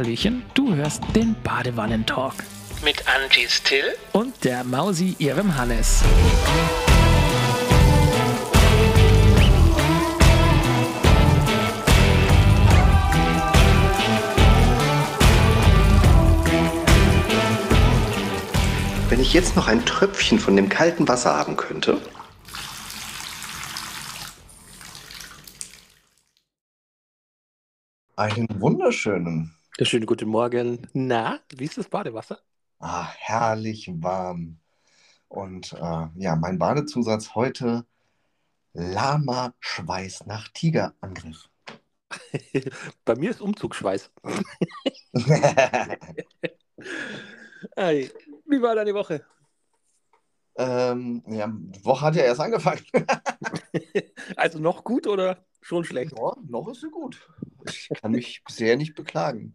[0.00, 2.32] Hallöchen, du hörst den Badewannentalk
[2.82, 6.02] Mit Angie Still und der Mausi ihrem Hannes.
[19.10, 22.00] Wenn ich jetzt noch ein Tröpfchen von dem kalten Wasser haben könnte.
[28.16, 30.86] Einen wunderschönen, Schönen guten Morgen.
[30.92, 32.38] Na, wie ist das Badewasser?
[32.78, 34.58] ah, herrlich warm.
[35.28, 37.86] Und äh, ja, mein Badezusatz heute
[38.74, 41.50] Lama-Schweiß nach Tigerangriff.
[43.04, 44.10] Bei mir ist Umzugsschweiß.
[47.76, 48.10] Hey,
[48.46, 49.24] wie war deine Woche?
[50.56, 52.84] ähm, ja, die Woche hat ja erst angefangen.
[54.36, 56.16] Also noch gut oder schon schlecht?
[56.16, 57.26] Ja, noch ist sie gut.
[57.64, 59.54] Ich kann mich bisher nicht beklagen.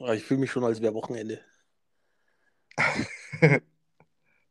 [0.00, 1.44] Ah, Ich fühle mich schon, als wäre Wochenende.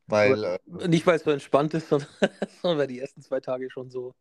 [0.08, 2.09] Weil, äh, Nicht, weil es so entspannt ist, sondern,
[2.61, 4.16] sondern weil die ersten zwei Tage schon so,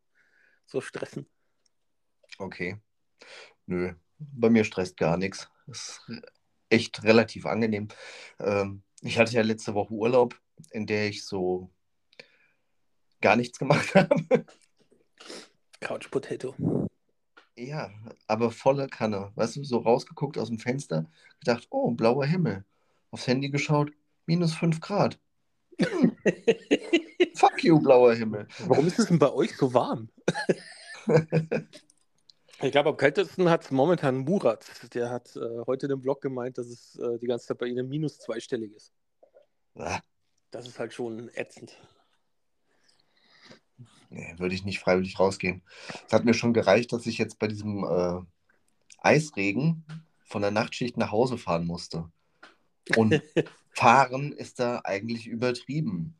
[0.66, 1.28] so stressen.
[2.38, 2.78] okay.
[3.66, 5.48] Nö, bei mir stresst gar nichts.
[5.66, 6.00] Ist
[6.70, 7.88] echt relativ angenehm.
[8.38, 10.40] Ähm, ich hatte ja letzte Woche Urlaub,
[10.70, 11.70] in der ich so
[13.20, 14.46] gar nichts gemacht habe.
[15.80, 16.54] Couch Potato.
[17.58, 17.90] Ja,
[18.26, 19.32] aber volle Kanne.
[19.34, 22.64] Weißt du, so rausgeguckt aus dem Fenster, gedacht, oh, blauer Himmel.
[23.10, 23.90] Aufs Handy geschaut,
[24.26, 25.18] minus 5 Grad.
[25.80, 26.16] Hm,
[27.34, 28.46] fuck you, blauer Himmel.
[28.66, 30.10] Warum ist es denn bei euch so warm?
[32.62, 34.64] Ich glaube, am kältesten hat es momentan Murat.
[34.94, 37.66] Der hat äh, heute in dem Blog gemeint, dass es äh, die ganze Zeit bei
[37.66, 38.92] ihnen minus zweistellig ist.
[39.74, 40.00] Ah,
[40.52, 41.76] Das ist halt schon ätzend.
[44.16, 45.62] Nee, würde ich nicht freiwillig rausgehen.
[46.06, 48.20] Es hat mir schon gereicht, dass ich jetzt bei diesem äh,
[48.98, 49.84] Eisregen
[50.24, 52.10] von der Nachtschicht nach Hause fahren musste.
[52.96, 53.20] Und
[53.72, 56.16] fahren ist da eigentlich übertrieben.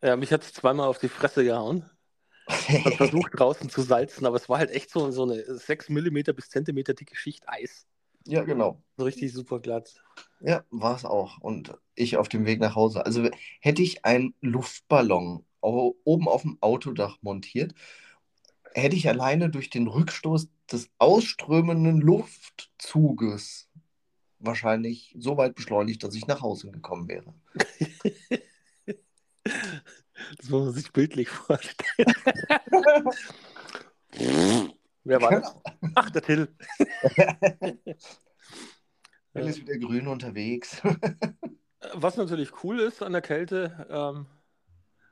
[0.00, 1.84] Ja, mich hat es zweimal auf die Fresse gehauen.
[2.68, 5.88] Ich habe versucht, draußen zu salzen, aber es war halt echt so, so eine 6
[5.88, 7.88] mm bis Zentimeter dicke Schicht Eis.
[8.24, 8.80] Ja, genau.
[8.96, 10.00] So richtig super glatt.
[10.38, 11.38] Ja, war es auch.
[11.40, 13.04] Und ich auf dem Weg nach Hause.
[13.04, 13.28] Also
[13.60, 17.74] hätte ich einen Luftballon oben auf dem Autodach montiert,
[18.74, 23.68] hätte ich alleine durch den Rückstoß des ausströmenden Luftzuges
[24.38, 27.34] wahrscheinlich so weit beschleunigt, dass ich nach Hause gekommen wäre.
[30.36, 32.12] Das muss man sich bildlich vorstellen.
[35.04, 35.54] Wer war das?
[35.94, 36.54] Ach, der Till.
[39.32, 40.82] Dann ist wieder grün unterwegs.
[41.94, 44.26] Was natürlich cool ist an der Kälte, ähm,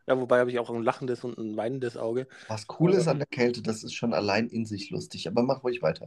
[0.06, 2.28] ja, wobei habe ich auch ein lachendes und ein weinendes Auge.
[2.49, 5.27] Was cool ist an der Kälte, das ist schon allein in sich lustig.
[5.27, 6.06] Aber mach ruhig weiter.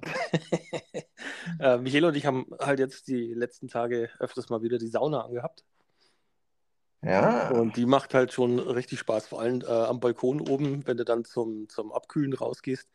[1.60, 5.26] äh, Michael und ich haben halt jetzt die letzten Tage öfters mal wieder die Sauna
[5.26, 5.66] angehabt.
[7.02, 7.50] Ja.
[7.52, 11.06] Und die macht halt schon richtig Spaß, vor allem äh, am Balkon oben, wenn du
[11.06, 12.90] dann zum, zum Abkühlen rausgehst,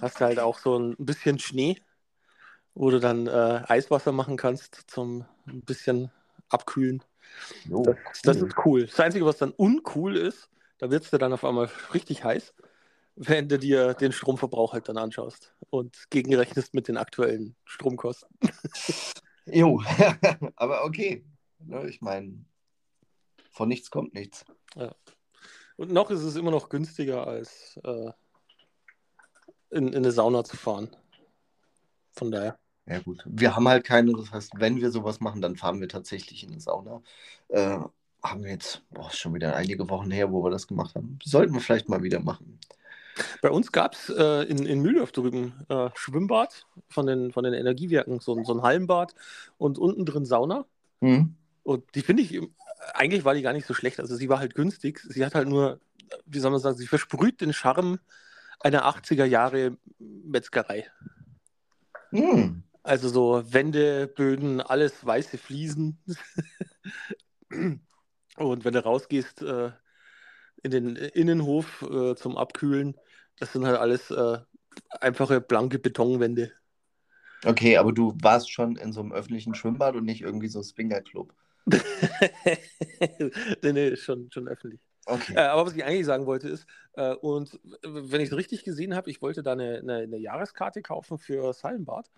[0.00, 1.76] hast du halt auch so ein bisschen Schnee,
[2.74, 6.10] wo du dann äh, Eiswasser machen kannst zum ein bisschen
[6.48, 7.02] abkühlen.
[7.68, 8.86] Jo, Das, das ist cool.
[8.86, 10.48] Das Einzige, was dann uncool ist,
[10.78, 12.54] da wird es dir dann auf einmal richtig heiß,
[13.16, 18.28] wenn du dir den Stromverbrauch halt dann anschaust und gegenrechnest mit den aktuellen Stromkosten.
[19.46, 19.82] Jo,
[20.56, 21.22] aber okay.
[21.58, 22.46] Ne, ich meine,
[23.50, 24.44] von nichts kommt nichts.
[25.76, 28.10] Und noch ist es immer noch günstiger, als äh,
[29.70, 30.96] in, in eine Sauna zu fahren.
[32.12, 32.58] Von daher.
[32.86, 33.22] Ja, gut.
[33.26, 36.50] Wir haben halt keine, das heißt, wenn wir sowas machen, dann fahren wir tatsächlich in
[36.50, 37.02] eine Sauna.
[37.48, 37.78] Äh,
[38.22, 41.18] haben wir jetzt, boah, schon wieder einige Wochen her, wo wir das gemacht haben.
[41.24, 42.58] Sollten wir vielleicht mal wieder machen.
[43.42, 47.54] Bei uns gab es äh, in, in Mühldorf drüben äh, Schwimmbad von den, von den
[47.54, 49.14] Energiewerken, so, ein- so ein Hallenbad
[49.56, 50.66] und unten drin Sauna.
[51.00, 51.34] Hm?
[51.62, 52.40] Und die finde ich,
[52.92, 54.00] eigentlich war die gar nicht so schlecht.
[54.00, 55.00] Also sie war halt günstig.
[55.08, 55.80] Sie hat halt nur,
[56.26, 57.98] wie soll man sagen, sie versprüht den Charme
[58.60, 60.86] einer 80er Jahre Metzgerei.
[62.10, 62.62] Hm.
[62.84, 65.98] Also so Wände, Böden, alles weiße Fliesen.
[68.36, 69.70] Und wenn du rausgehst äh,
[70.62, 72.94] in den Innenhof äh, zum Abkühlen,
[73.38, 74.38] das sind halt alles äh,
[75.00, 76.52] einfache blanke Betonwände.
[77.46, 81.32] Okay, aber du warst schon in so einem öffentlichen Schwimmbad und nicht irgendwie so Swingerclub.
[83.62, 84.80] nee, nee, schon, schon öffentlich.
[85.06, 85.34] Okay.
[85.36, 88.94] Äh, aber was ich eigentlich sagen wollte ist, äh, und wenn ich es richtig gesehen
[88.94, 92.10] habe, ich wollte da eine, eine, eine Jahreskarte kaufen für das Hallenbad.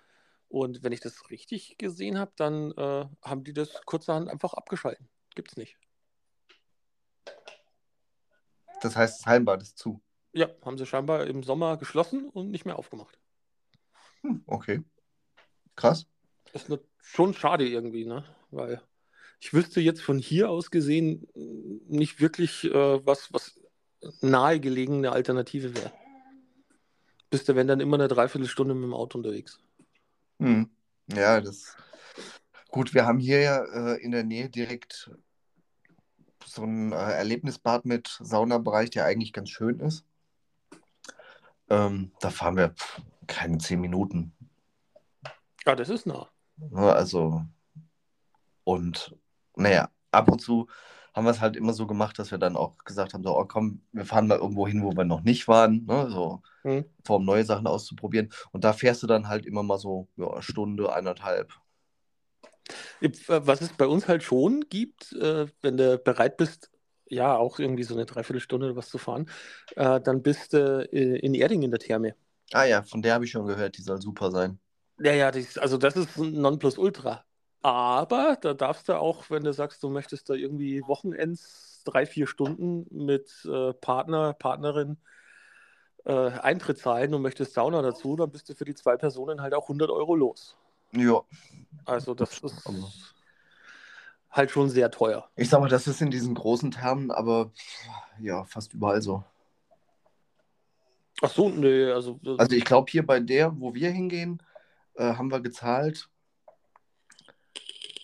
[0.49, 5.09] Und wenn ich das richtig gesehen habe, dann äh, haben die das kurzerhand einfach abgeschalten.
[5.35, 5.77] Gibt's nicht.
[8.81, 10.03] Das heißt, das Hallenbad ist zu.
[10.33, 13.19] Ja, haben sie scheinbar im Sommer geschlossen und nicht mehr aufgemacht.
[14.21, 14.83] Hm, okay.
[15.75, 16.07] Krass.
[16.53, 18.25] Das ist schon schade irgendwie, ne?
[18.51, 18.83] Weil
[19.41, 21.27] ich wüsste jetzt von hier aus gesehen
[21.89, 23.61] nicht wirklich, äh, was, was
[24.21, 25.93] nahegelegene Alternative wäre.
[27.31, 29.61] Bist du, wenn dann immer eine Dreiviertelstunde mit dem Auto unterwegs.
[30.39, 30.71] Hm.
[31.09, 31.77] Ja, das.
[32.69, 35.11] Gut, wir haben hier ja äh, in der Nähe direkt
[36.45, 40.05] so ein äh, Erlebnisbad mit Saunabereich, der eigentlich ganz schön ist.
[41.69, 44.33] Ähm, da fahren wir pff, keine zehn Minuten.
[45.65, 46.29] Ja, das ist nah.
[46.57, 47.45] Ne, Also,
[48.65, 49.17] und
[49.57, 50.69] naja, ab und zu
[51.17, 53.47] haben wir es halt immer so gemacht, dass wir dann auch gesagt haben: so, oh
[53.47, 56.11] komm, wir fahren mal irgendwo hin, wo wir noch nicht waren, ne?
[56.11, 56.85] So, Hm.
[57.05, 58.33] vor um neue Sachen auszuprobieren.
[58.53, 61.53] Und da fährst du dann halt immer mal so, ja, eine Stunde, eineinhalb.
[63.01, 66.71] Äh, Was es bei uns halt schon gibt, äh, wenn du bereit bist,
[67.09, 69.31] ja, auch irgendwie so eine Dreiviertelstunde oder was zu fahren,
[69.77, 72.15] äh, dann bist du in Erding in der Therme.
[72.53, 74.59] Ah ja, von der habe ich schon gehört, die soll super sein.
[74.99, 77.26] Ja, ja, das, also das ist ein Nonplusultra.
[77.67, 82.29] Aber da darfst du auch, wenn du sagst, du möchtest da irgendwie Wochenends drei, vier
[82.29, 84.99] Stunden mit äh, Partner, Partnerin
[86.05, 89.53] äh, Eintritt zahlen und möchtest Sauna dazu, dann bist du für die zwei Personen halt
[89.53, 90.57] auch 100 Euro los.
[90.93, 91.23] Ja,
[91.87, 92.69] Also das ist
[94.31, 95.29] halt schon sehr teuer.
[95.35, 97.51] ich sag mal, das ist in diesen großen Termen, aber
[98.21, 99.25] ja, fast überall so.
[101.21, 104.41] Ach so, nee, also, Also ich glaube, hier bei der, wo wir hingehen,
[104.95, 106.09] äh, haben wir gezahlt.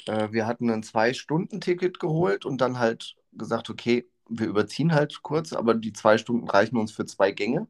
[0.06, 5.52] Äh, wir hatten ein Zwei-Stunden-Ticket geholt und dann halt gesagt, okay, wir überziehen halt kurz,
[5.52, 7.68] aber die zwei Stunden reichen uns für zwei Gänge.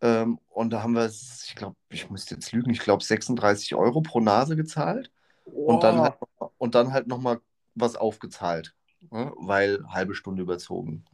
[0.00, 4.02] Ähm, und da haben wir, ich glaube, ich müsste jetzt lügen, ich glaube 36 Euro
[4.02, 5.10] pro Nase gezahlt
[5.44, 6.14] und dann halt,
[6.58, 7.40] und dann halt nochmal
[7.74, 8.74] was aufgezahlt,
[9.10, 9.32] ne?
[9.36, 11.04] weil halbe Stunde überzogen.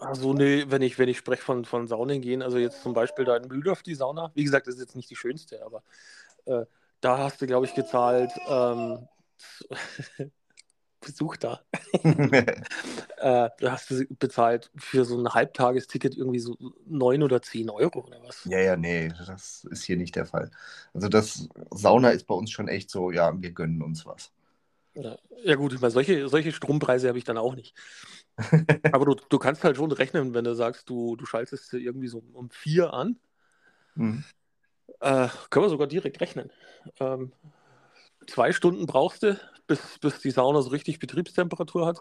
[0.00, 3.24] Also nee, wenn ich, wenn ich spreche von, von Saunen gehen, also jetzt zum Beispiel
[3.24, 5.82] da in Mühldorf die Sauna, wie gesagt, das ist jetzt nicht die schönste, aber
[6.46, 6.64] äh,
[7.00, 9.06] da hast du, glaube ich, gezahlt, ähm,
[11.00, 11.60] Besuch da,
[12.02, 12.58] äh,
[13.18, 16.56] da hast du bezahlt für so ein Halbtagesticket irgendwie so
[16.86, 18.44] 9 oder 10 Euro oder was.
[18.46, 20.50] Ja, ja, nee, das ist hier nicht der Fall.
[20.94, 24.32] Also das Sauna ist bei uns schon echt so, ja, wir gönnen uns was.
[24.94, 27.76] Ja, ja gut, ich meine, solche, solche Strompreise habe ich dann auch nicht.
[28.92, 32.22] Aber du, du kannst halt schon rechnen, wenn du sagst, du, du schaltest irgendwie so
[32.32, 33.18] um 4 an,
[33.96, 34.24] Mhm.
[35.00, 36.50] Äh, können wir sogar direkt rechnen.
[37.00, 37.32] Ähm,
[38.26, 42.00] zwei Stunden brauchst du, bis, bis die Sauna so richtig Betriebstemperatur hat.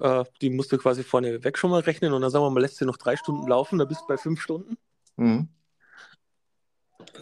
[0.00, 2.60] Äh, die musst du quasi vorne weg schon mal rechnen und dann sagen wir mal,
[2.60, 4.76] lässt sie noch drei Stunden laufen, dann bist du bei fünf Stunden.
[5.16, 5.48] Mhm.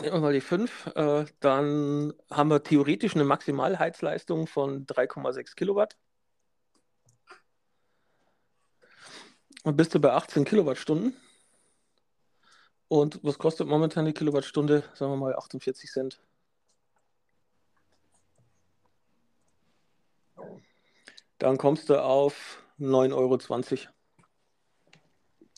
[0.00, 0.87] Nehmen wir mal die fünf.
[0.94, 5.97] Äh, dann haben wir theoretisch eine Maximalheizleistung von 3,6 Kilowatt.
[9.64, 11.17] Und bist du bei 18 Kilowattstunden.
[12.88, 14.82] Und was kostet momentan die Kilowattstunde?
[14.94, 16.20] Sagen wir mal 48 Cent.
[21.38, 23.38] Dann kommst du auf 9,20 Euro.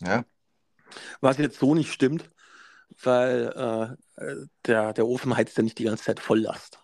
[0.01, 0.25] Ja,
[1.21, 2.31] Was jetzt so nicht stimmt,
[3.03, 6.83] weil äh, der, der Ofen heizt ja nicht die ganze Zeit Volllast.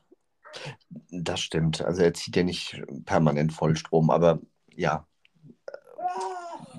[1.10, 1.82] das stimmt.
[1.82, 4.40] Also er zieht ja nicht permanent Vollstrom, aber
[4.75, 5.06] ja.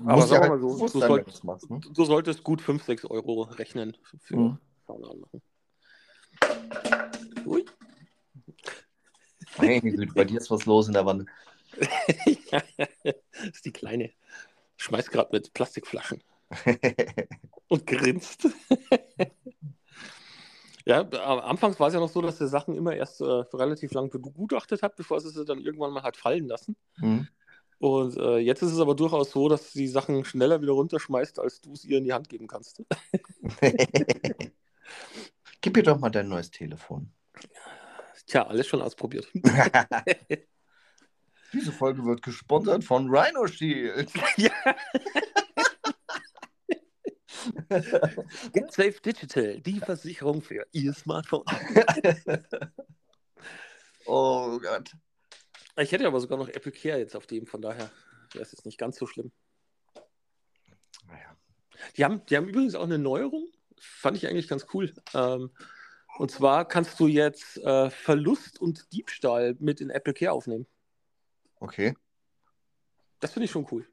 [0.04, 1.80] Aber Muss sagen ja halt mal so, du, sein, soll, wenn du's machst, ne?
[1.80, 4.58] du solltest gut 5, 6 Euro rechnen für Mhm.
[4.86, 5.42] Anmachen.
[7.46, 7.64] Ui.
[9.58, 11.26] Meine Güte, bei dir ist was los in der Wanne.
[11.76, 11.82] das
[13.52, 14.12] ist die Kleine.
[14.76, 16.22] Schmeißt gerade mit Plastikflaschen
[17.68, 18.48] und grinst.
[20.86, 23.92] ja, am Anfangs war es ja noch so, dass der Sachen immer erst äh, relativ
[23.92, 26.76] lang begutachtet hat, bevor sie sie dann irgendwann mal hat fallen lassen.
[26.98, 27.28] Mhm.
[27.78, 31.38] Und äh, jetzt ist es aber durchaus so, dass sie die Sachen schneller wieder runterschmeißt,
[31.38, 32.82] als du es ihr in die Hand geben kannst.
[35.60, 37.12] Gib mir doch mal dein neues Telefon.
[38.26, 39.28] Tja, alles schon ausprobiert.
[41.52, 44.10] Diese Folge wird gesponsert von Rhino Shield.
[44.36, 44.50] ja.
[48.52, 51.44] Get Safe Digital, die Versicherung für Ihr Smartphone.
[54.06, 54.92] oh Gott.
[55.78, 57.90] Ich hätte aber sogar noch Apple Care jetzt auf dem, von daher
[58.32, 59.30] wäre es jetzt nicht ganz so schlimm.
[61.06, 61.36] Naja.
[61.96, 64.92] Die haben, die haben übrigens auch eine Neuerung, fand ich eigentlich ganz cool.
[65.14, 65.50] Ähm,
[66.18, 70.66] und zwar kannst du jetzt äh, Verlust und Diebstahl mit in Apple Care aufnehmen.
[71.60, 71.94] Okay.
[73.20, 73.88] Das finde ich schon cool.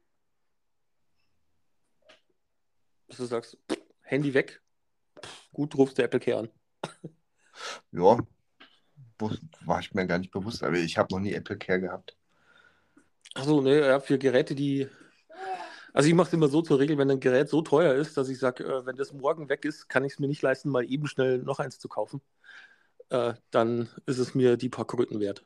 [3.06, 3.56] Dass du sagst,
[4.00, 4.60] Handy weg,
[5.52, 6.50] gut, rufst du Apple Care an.
[7.92, 8.18] Ja.
[9.18, 12.16] War ich mir gar nicht bewusst, aber ich habe noch nie Apple Care gehabt.
[13.34, 14.88] Achso, ne, ja, für Geräte, die.
[15.92, 18.28] Also ich mache es immer so zur Regel, wenn ein Gerät so teuer ist, dass
[18.28, 20.84] ich sage, äh, wenn das morgen weg ist, kann ich es mir nicht leisten, mal
[20.84, 22.20] eben schnell noch eins zu kaufen.
[23.10, 25.44] äh, dann ist es mir die paar Kröten wert.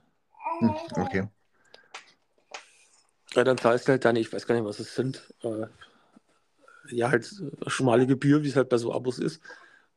[0.61, 1.29] Hm, okay.
[3.35, 5.67] Ja, dann zahlst du halt deine, ich weiß gar nicht, was es sind, äh,
[6.89, 7.31] ja, halt
[7.69, 9.41] schmale Gebühr, wie es halt bei so Abos ist.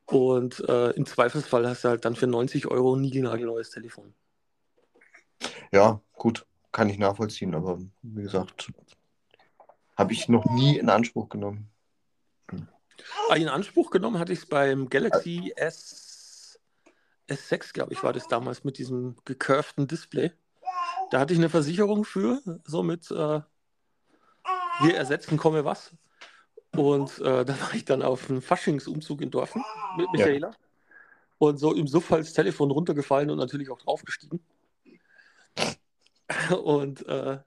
[0.05, 4.13] Und äh, im Zweifelsfall hast du halt dann für 90 Euro ein niegelnagelneues Telefon.
[5.71, 8.71] Ja, gut, kann ich nachvollziehen, aber wie gesagt,
[9.95, 11.69] habe ich noch nie in Anspruch genommen.
[13.29, 16.59] Ah, in Anspruch genommen hatte ich es beim Galaxy S,
[17.27, 20.31] S6, glaube ich, war das damals mit diesem gecurvten Display.
[21.11, 23.41] Da hatte ich eine Versicherung für, so mit äh,
[24.81, 25.91] wir ersetzen komme was.
[26.75, 29.63] Und äh, da war ich dann auf einem Faschingsumzug in Dorfen
[29.97, 30.49] mit Michaela.
[30.49, 30.55] Ja.
[31.37, 34.39] Und so im Suff als Telefon runtergefallen und natürlich auch draufgestiegen.
[36.63, 37.39] Und äh,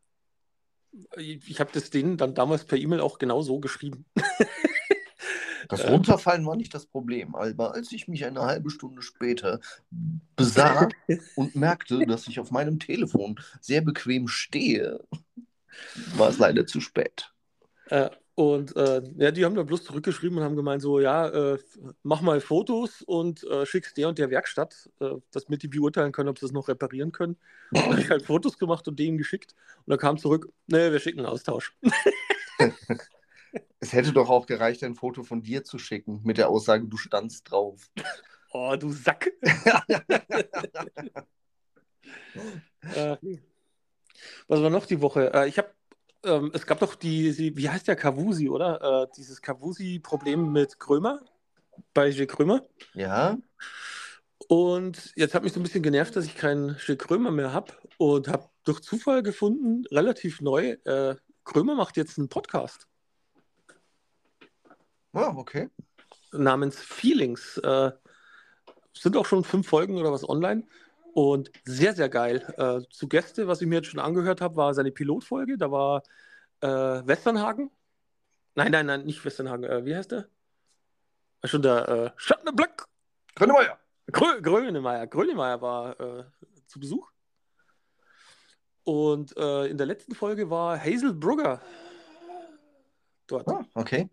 [1.16, 4.04] ich habe das denen dann damals per E-Mail auch genau so geschrieben.
[5.68, 9.58] Das Runterfallen war nicht das Problem, aber als ich mich eine halbe Stunde später
[10.36, 10.88] besah
[11.34, 15.00] und merkte, dass ich auf meinem Telefon sehr bequem stehe,
[16.14, 17.32] war es leider zu spät.
[17.86, 21.58] Äh, und äh, ja, die haben da bloß zurückgeschrieben und haben gemeint, so, ja, äh,
[22.02, 26.28] mach mal Fotos und äh, schick's der und der Werkstatt, äh, damit die beurteilen können,
[26.28, 27.38] ob sie es noch reparieren können.
[27.70, 29.54] Und dann habe ich halt Fotos gemacht und denen geschickt.
[29.78, 31.74] Und dann kam zurück, ne, wir schicken einen Austausch.
[33.80, 36.98] es hätte doch auch gereicht, ein Foto von dir zu schicken, mit der Aussage, du
[36.98, 37.90] standst drauf.
[38.52, 39.32] Oh, du Sack.
[42.94, 43.16] Äh,
[44.46, 45.32] was war noch die Woche?
[45.34, 45.70] Äh, ich habe
[46.26, 49.04] ähm, es gab doch die, wie heißt der Kavusi, oder?
[49.04, 51.20] Äh, dieses Kavusi-Problem mit Krömer,
[51.94, 52.26] bei G.
[52.26, 52.62] Krömer.
[52.94, 53.38] Ja.
[54.48, 56.96] Und jetzt hat mich so ein bisschen genervt, dass ich keinen G.
[56.96, 62.28] Krömer mehr habe und habe durch Zufall gefunden, relativ neu, äh, Krömer macht jetzt einen
[62.28, 62.88] Podcast.
[65.12, 65.70] Ah, okay.
[66.32, 67.56] Namens Feelings.
[67.58, 67.92] Äh,
[68.92, 70.64] sind auch schon fünf Folgen oder was online.
[71.16, 72.42] Und sehr, sehr geil.
[72.58, 75.56] Äh, zu Gäste, was ich mir jetzt schon angehört habe, war seine Pilotfolge.
[75.56, 76.02] Da war
[76.60, 77.70] äh, Westernhagen.
[78.54, 79.64] Nein, nein, nein, nicht Westernhagen.
[79.64, 80.28] Äh, wie heißt der?
[81.42, 82.84] Schon der äh, Schattenblick.
[83.34, 83.78] Grönemeyer.
[84.12, 85.06] Grö Grönemeyer.
[85.06, 86.24] Grönemeyer war äh,
[86.66, 87.10] zu Besuch.
[88.84, 91.62] Und äh, in der letzten Folge war Hazel Brugger
[93.26, 93.48] dort.
[93.48, 94.10] Ah, okay.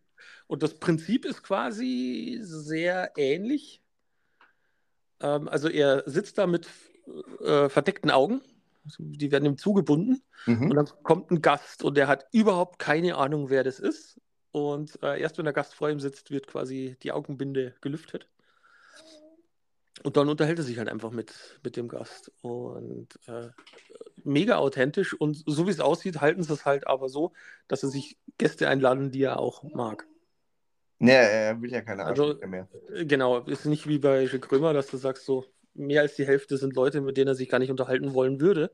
[0.47, 3.81] Und das Prinzip ist quasi sehr ähnlich.
[5.19, 6.69] Ähm, also er sitzt da mit
[7.43, 8.41] äh, verdeckten Augen.
[8.97, 10.21] Die werden ihm zugebunden.
[10.45, 10.69] Mhm.
[10.69, 14.19] Und dann kommt ein Gast und der hat überhaupt keine Ahnung, wer das ist.
[14.51, 18.27] Und äh, erst wenn der Gast vor ihm sitzt, wird quasi die Augenbinde gelüftet.
[20.03, 21.33] Und dann unterhält er sich halt einfach mit,
[21.63, 22.31] mit dem Gast.
[22.41, 23.49] Und äh,
[24.23, 25.13] mega authentisch.
[25.13, 27.31] Und so wie es aussieht, halten sie es halt aber so,
[27.67, 30.05] dass sie sich Gäste einladen, die er auch mag.
[30.99, 32.67] Nee, er will ja keine also, mehr.
[33.05, 36.75] Genau, ist nicht wie bei Krömer, dass du sagst, so, mehr als die Hälfte sind
[36.75, 38.71] Leute, mit denen er sich gar nicht unterhalten wollen würde.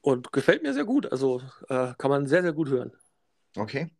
[0.00, 1.10] Und gefällt mir sehr gut.
[1.10, 2.92] Also äh, kann man sehr, sehr gut hören.
[3.56, 3.90] Okay.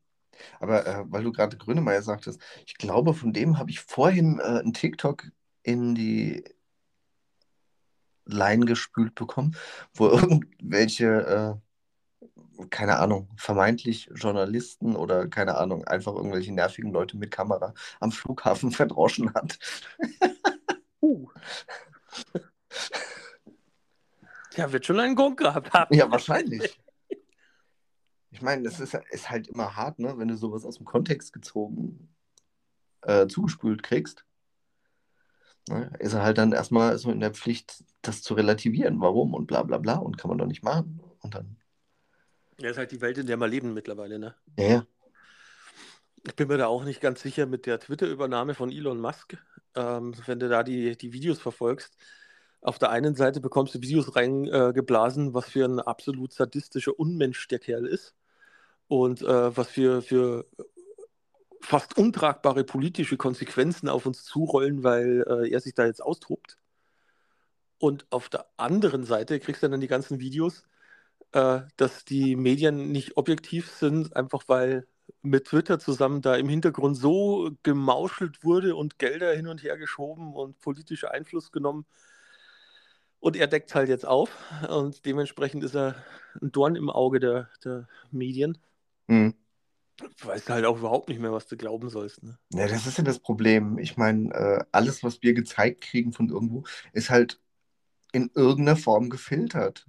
[0.60, 4.42] Aber äh, weil du gerade Grönemeyer sagtest, ich glaube, von dem habe ich vorhin äh,
[4.42, 5.24] einen TikTok
[5.62, 6.44] in die
[8.26, 9.56] Line gespült bekommen,
[9.94, 11.60] wo irgendwelche,
[12.60, 18.12] äh, keine Ahnung, vermeintlich Journalisten oder keine Ahnung, einfach irgendwelche nervigen Leute mit Kamera am
[18.12, 19.58] Flughafen verdroschen hat.
[21.04, 21.28] Uh.
[24.56, 25.94] Ja, wird schon einen Grund gehabt haben.
[25.94, 26.80] Ja, wahrscheinlich.
[28.30, 31.32] Ich meine, das ist, ist halt immer hart, ne, wenn du sowas aus dem Kontext
[31.32, 32.14] gezogen
[33.02, 34.24] äh, zugespült kriegst.
[35.68, 39.00] Ne, ist er halt dann erstmal so in der Pflicht, das zu relativieren.
[39.00, 41.00] Warum und bla bla bla und kann man doch nicht machen.
[41.20, 41.56] Und dann.
[42.58, 44.36] Ja, ist halt die Welt, in der wir leben mittlerweile, ne?
[44.56, 44.86] Ja, ja.
[46.26, 49.36] Ich bin mir da auch nicht ganz sicher mit der Twitter-Übernahme von Elon Musk
[49.74, 51.96] ähm, wenn du da die, die Videos verfolgst.
[52.60, 57.46] Auf der einen Seite bekommst du Videos reingeblasen, äh, was für ein absolut sadistischer Unmensch
[57.48, 58.14] der Kerl ist
[58.88, 60.46] und äh, was für, für
[61.60, 66.58] fast untragbare politische Konsequenzen auf uns zurollen, weil äh, er sich da jetzt austobt.
[67.78, 70.62] Und auf der anderen Seite kriegst du dann die ganzen Videos,
[71.32, 74.86] äh, dass die Medien nicht objektiv sind, einfach weil
[75.24, 80.34] mit Twitter zusammen da im Hintergrund so gemauschelt wurde und Gelder hin und her geschoben
[80.34, 81.86] und politischer Einfluss genommen.
[83.20, 84.30] Und er deckt halt jetzt auf
[84.68, 85.96] und dementsprechend ist er
[86.42, 88.58] ein Dorn im Auge der, der Medien.
[89.06, 89.34] Mhm.
[89.96, 92.22] Du weißt halt auch überhaupt nicht mehr, was du glauben sollst.
[92.22, 92.36] Ne?
[92.52, 93.78] Ja, das ist ja das Problem.
[93.78, 97.40] Ich meine, äh, alles, was wir gezeigt kriegen von irgendwo, ist halt
[98.12, 99.86] in irgendeiner Form gefiltert.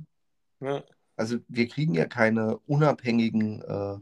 [0.61, 0.83] Ja.
[1.17, 3.97] Also wir kriegen ja keine unabhängigen äh,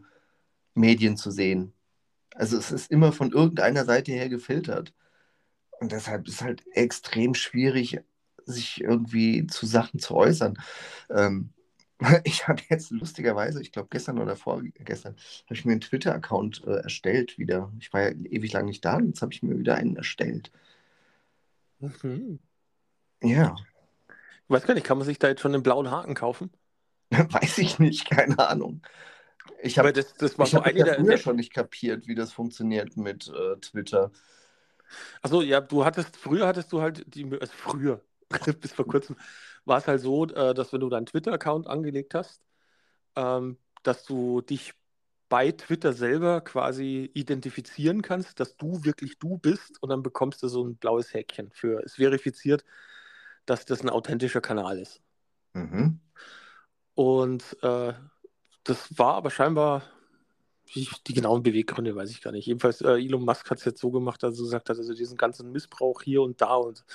[0.76, 1.74] Medien zu sehen.
[2.36, 4.94] Also es ist immer von irgendeiner Seite her gefiltert.
[5.80, 8.00] Und deshalb ist es halt extrem schwierig,
[8.46, 10.58] sich irgendwie zu Sachen zu äußern.
[11.10, 11.54] Ähm,
[12.26, 15.16] ich habe jetzt lustigerweise, ich glaube gestern oder vorgestern,
[15.46, 17.72] habe ich mir einen Twitter-Account äh, erstellt wieder.
[17.80, 20.52] Ich war ja ewig lang nicht da jetzt habe ich mir wieder einen erstellt.
[21.80, 22.40] Mhm.
[23.24, 23.56] Ja,
[24.46, 26.52] Ich weiß gar nicht, kann man sich da jetzt schon den blauen Haken kaufen?
[27.12, 28.82] weiß ich nicht, keine Ahnung.
[29.62, 33.28] Ich habe das, das ich hab der, früher schon nicht kapiert, wie das funktioniert mit
[33.28, 34.12] äh, Twitter.
[35.22, 38.02] Achso, ja, du hattest, früher hattest du halt die, also früher,
[38.62, 39.16] bis vor kurzem,
[39.66, 42.42] war es halt so, äh, dass wenn du deinen Twitter-Account angelegt hast,
[43.16, 44.74] ähm, dass du dich
[45.30, 50.48] bei Twitter selber quasi identifizieren kannst, dass du wirklich du bist und dann bekommst du
[50.48, 52.64] so ein blaues Häkchen für, es verifiziert,
[53.46, 55.02] dass das ein authentischer Kanal ist.
[55.54, 56.00] Mhm.
[56.94, 57.94] Und äh,
[58.64, 59.84] das war aber scheinbar,
[60.74, 62.46] die, die genauen Beweggründe weiß ich gar nicht.
[62.46, 65.18] Jedenfalls, äh, Elon Musk hat es jetzt so gemacht, dass er gesagt hat, also diesen
[65.18, 66.86] ganzen Missbrauch hier und da und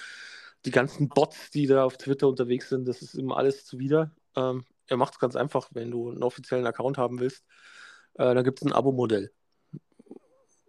[0.64, 4.10] die ganzen Bots, die da auf Twitter unterwegs sind, das ist ihm alles zuwider.
[4.36, 7.44] Ähm, er macht es ganz einfach, wenn du einen offiziellen Account haben willst,
[8.14, 9.30] äh, dann gibt es ein Abo-Modell.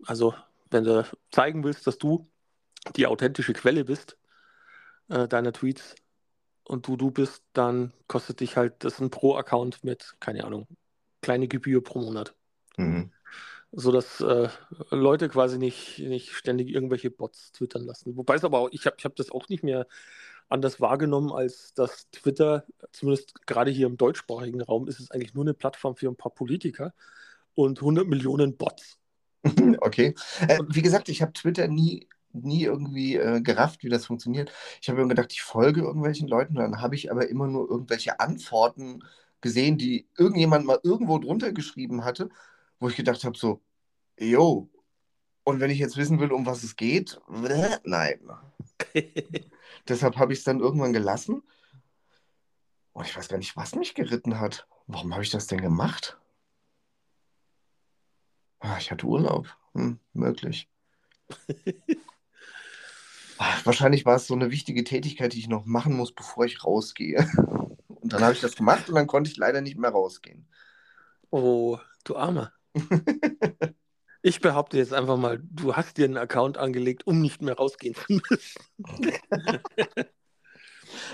[0.06, 0.36] Also,
[0.70, 2.30] wenn du zeigen willst, dass du
[2.96, 4.18] die authentische Quelle bist,
[5.10, 5.96] äh, deiner Tweets,
[6.70, 10.68] und du du bist, dann kostet dich halt das ein Pro-Account mit, keine Ahnung,
[11.22, 12.36] kleine Gebühr pro Monat.
[12.78, 13.12] Mhm.
[13.72, 14.50] Sodass äh,
[14.90, 18.18] Leute quasi nicht, nicht ständig irgendwelche Bots twittern lassen.
[18.18, 19.86] Wobei es aber auch, ich habe ich hab das auch nicht mehr
[20.50, 25.44] anders wahrgenommen, als dass Twitter, zumindest gerade hier im deutschsprachigen Raum, ist es eigentlich nur
[25.44, 26.94] eine Plattform für ein paar Politiker
[27.54, 28.98] und 100 Millionen Bots.
[29.82, 30.16] Okay.
[30.48, 34.52] Äh, wie gesagt, ich habe Twitter nie, nie irgendwie äh, gerafft, wie das funktioniert.
[34.82, 38.20] Ich habe immer gedacht, ich folge irgendwelchen Leuten, dann habe ich aber immer nur irgendwelche
[38.20, 39.02] Antworten
[39.42, 42.30] gesehen, die irgendjemand mal irgendwo drunter geschrieben hatte,
[42.80, 43.62] wo ich gedacht habe, so,
[44.18, 44.70] yo,
[45.44, 48.20] und wenn ich jetzt wissen will, um was es geht, nein.
[49.88, 51.42] Deshalb habe ich es dann irgendwann gelassen.
[52.94, 54.68] Und ich weiß gar nicht, was mich geritten hat.
[54.88, 56.20] Warum habe ich das denn gemacht?
[58.60, 59.56] Ah, ich hatte Urlaub.
[59.74, 60.70] Hm, möglich.
[63.42, 66.66] Ah, Wahrscheinlich war es so eine wichtige Tätigkeit, die ich noch machen muss, bevor ich
[66.66, 67.26] rausgehe.
[68.02, 70.48] Und dann habe ich das gemacht und dann konnte ich leider nicht mehr rausgehen.
[71.32, 72.54] oh, du Armer.
[74.22, 77.96] Ich behaupte jetzt einfach mal, du hast dir einen Account angelegt, um nicht mehr rausgehen
[77.96, 78.62] zu müssen.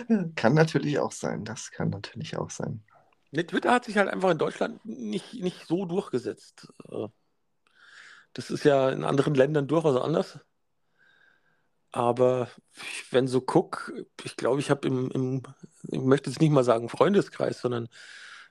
[0.35, 1.43] Kann natürlich auch sein.
[1.45, 2.83] Das kann natürlich auch sein.
[3.33, 6.73] Twitter hat sich halt einfach in Deutschland nicht, nicht so durchgesetzt.
[6.89, 7.07] Äh,
[8.33, 10.39] Das ist ja in anderen Ländern durchaus anders.
[11.95, 12.49] Aber
[13.09, 13.93] wenn so guck,
[14.25, 15.43] ich glaube, ich habe im, im,
[15.87, 17.87] ich möchte jetzt nicht mal sagen Freundeskreis, sondern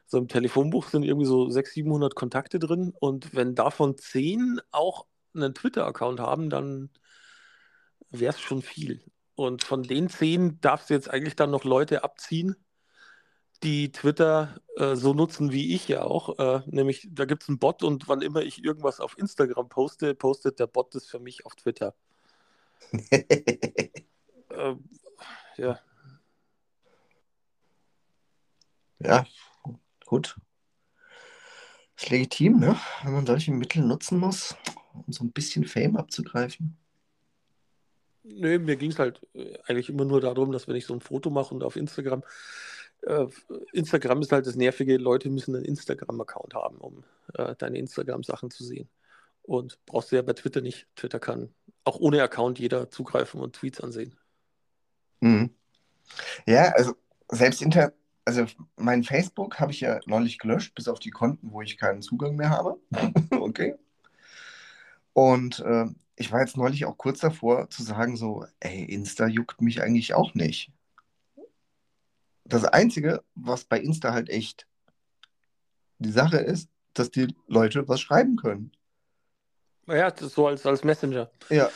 [0.07, 2.95] so im Telefonbuch sind irgendwie so 600, 700 Kontakte drin.
[2.99, 5.05] Und wenn davon 10 auch
[5.35, 6.89] einen Twitter-Account haben, dann
[8.09, 9.05] wäre es schon viel.
[9.35, 12.57] Und von den 10 darfst du jetzt eigentlich dann noch Leute abziehen,
[13.63, 16.39] die Twitter äh, so nutzen wie ich ja auch.
[16.39, 20.15] Äh, nämlich, da gibt es einen Bot und wann immer ich irgendwas auf Instagram poste,
[20.15, 21.95] postet der Bot das für mich auf Twitter.
[24.51, 24.77] Äh,
[25.57, 25.81] ja,
[29.05, 29.27] Ja,
[30.07, 30.37] gut.
[31.97, 32.77] Ist legitim, ne?
[33.03, 34.57] Wenn man solche Mittel nutzen muss,
[34.95, 36.77] um so ein bisschen Fame abzugreifen.
[38.23, 41.01] nö, mir ging es halt äh, eigentlich immer nur darum, dass wenn ich so ein
[41.01, 42.23] Foto mache und auf Instagram,
[43.03, 43.27] äh,
[43.73, 48.65] Instagram ist halt das Nervige, Leute müssen einen Instagram-Account haben, um äh, deine Instagram-Sachen zu
[48.65, 48.89] sehen.
[49.43, 50.89] Und brauchst du ja bei Twitter nicht.
[50.97, 51.55] Twitter kann
[51.85, 54.15] auch ohne Account jeder zugreifen und Tweets ansehen.
[55.21, 55.51] Mhm.
[56.47, 56.95] Ja, also
[57.31, 57.93] selbst inter,
[58.25, 62.03] also mein Facebook habe ich ja neulich gelöscht, bis auf die Konten, wo ich keinen
[62.03, 62.79] Zugang mehr habe.
[63.31, 63.77] Okay.
[65.13, 69.61] Und äh, ich war jetzt neulich auch kurz davor zu sagen, so, ey, Insta juckt
[69.61, 70.73] mich eigentlich auch nicht.
[72.45, 74.67] Das Einzige, was bei Insta halt echt
[75.99, 78.73] die Sache ist, dass die Leute was schreiben können.
[79.87, 81.31] Ja, das ist so als, als Messenger.
[81.51, 81.71] Ja.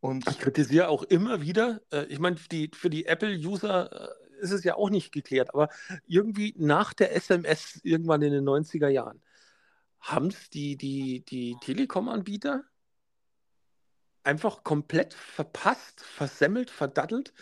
[0.00, 4.50] Und Ich kritisiere auch immer wieder, äh, ich meine, die, für die Apple-User äh, ist
[4.50, 5.68] es ja auch nicht geklärt, aber
[6.06, 9.22] irgendwie nach der SMS irgendwann in den 90er Jahren
[10.00, 12.64] haben es die, die, die Telekom-Anbieter
[14.24, 17.32] einfach komplett verpasst, versemmelt, verdattelt,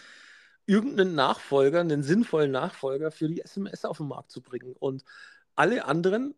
[0.66, 4.74] irgendeinen Nachfolger, einen sinnvollen Nachfolger für die SMS auf den Markt zu bringen.
[4.78, 5.04] Und
[5.54, 6.34] alle anderen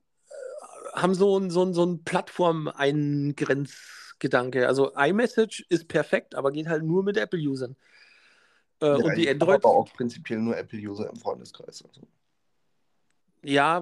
[0.92, 4.68] haben so ein, so ein, so ein Plattform-Eingrenzgedanke.
[4.68, 7.76] Also iMessage ist perfekt, aber geht halt nur mit Apple-Usern.
[8.80, 11.82] Äh, ja, und die Android, aber auch prinzipiell nur Apple-User im Freundeskreis.
[11.82, 12.02] Also.
[13.42, 13.80] ja,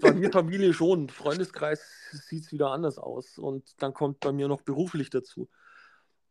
[0.00, 1.08] bei mir Familie schon.
[1.08, 3.38] Freundeskreis sieht es wieder anders aus.
[3.38, 5.48] Und dann kommt bei mir noch beruflich dazu.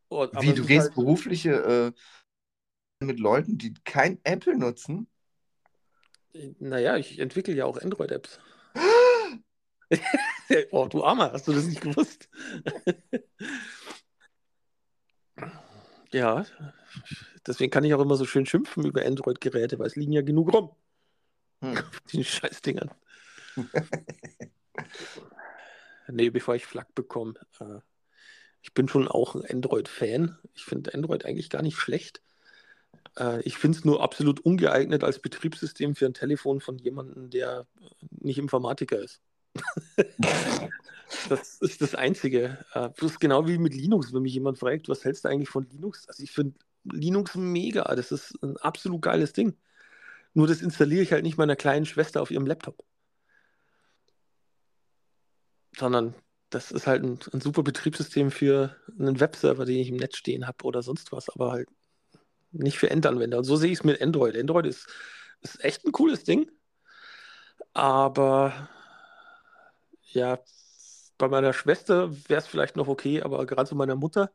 [0.09, 1.91] Oh, aber Wie, du gehst halt- berufliche äh,
[3.05, 5.07] mit Leuten, die kein Apple nutzen?
[6.59, 8.39] Naja, ich entwickle ja auch Android-Apps.
[10.71, 12.29] Oh, du Armer, hast du das nicht gewusst?
[16.13, 16.45] Ja,
[17.47, 20.53] deswegen kann ich auch immer so schön schimpfen über Android-Geräte, weil es liegen ja genug
[20.53, 20.75] rum,
[21.61, 21.77] Hm.
[22.11, 22.91] die Scheißdingern.
[26.09, 27.35] Nee, bevor ich Flack bekomme.
[27.59, 27.79] Äh,
[28.61, 30.37] ich bin schon auch ein Android-Fan.
[30.53, 32.21] Ich finde Android eigentlich gar nicht schlecht.
[33.17, 37.67] Äh, ich finde es nur absolut ungeeignet als Betriebssystem für ein Telefon von jemandem, der
[38.09, 39.21] nicht Informatiker ist.
[41.29, 42.65] Das ist das Einzige.
[42.73, 45.49] Äh, Das ist genau wie mit Linux, wenn mich jemand fragt, was hältst du eigentlich
[45.49, 46.07] von Linux?
[46.07, 47.83] Also ich finde Linux mega.
[47.95, 49.57] Das ist ein absolut geiles Ding.
[50.33, 52.83] Nur das installiere ich halt nicht meiner kleinen Schwester auf ihrem Laptop.
[55.77, 56.15] Sondern
[56.49, 60.47] das ist halt ein, ein super Betriebssystem für einen Webserver, den ich im Netz stehen
[60.47, 61.69] habe oder sonst was, aber halt
[62.51, 63.37] nicht für Endanwender.
[63.37, 64.37] Und so sehe ich es mit Android.
[64.37, 64.87] Android ist,
[65.41, 66.49] ist echt ein cooles Ding.
[67.73, 68.69] Aber
[70.13, 70.39] ja,
[71.17, 74.31] bei meiner Schwester wäre es vielleicht noch okay, aber gerade zu meiner Mutter,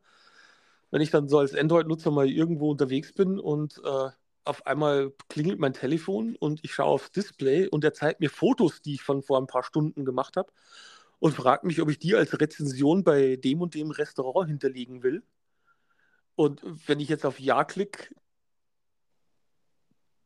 [0.91, 4.09] wenn ich dann so als Android-Nutzer mal irgendwo unterwegs bin und äh,
[4.45, 8.81] auf einmal klingelt mein Telefon und ich schaue aufs Display und er zeigt mir Fotos,
[8.81, 10.51] die ich von vor ein paar Stunden gemacht habe
[11.19, 15.23] und fragt mich, ob ich die als Rezension bei dem und dem Restaurant hinterlegen will.
[16.35, 18.13] Und wenn ich jetzt auf Ja klicke,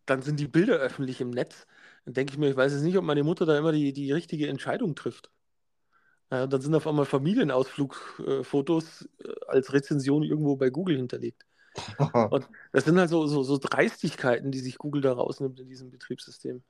[0.06, 1.66] dann sind die Bilder öffentlich im Netz.
[2.06, 4.12] Dann denke ich mir, ich weiß jetzt nicht, ob meine Mutter da immer die, die
[4.12, 5.32] richtige Entscheidung trifft.
[6.32, 11.46] Ja, und dann sind auf einmal Familienausflugfotos äh, als Rezension irgendwo bei Google hinterlegt.
[12.32, 15.90] Und das sind halt so, so, so Dreistigkeiten, die sich Google da rausnimmt in diesem
[15.90, 16.64] Betriebssystem.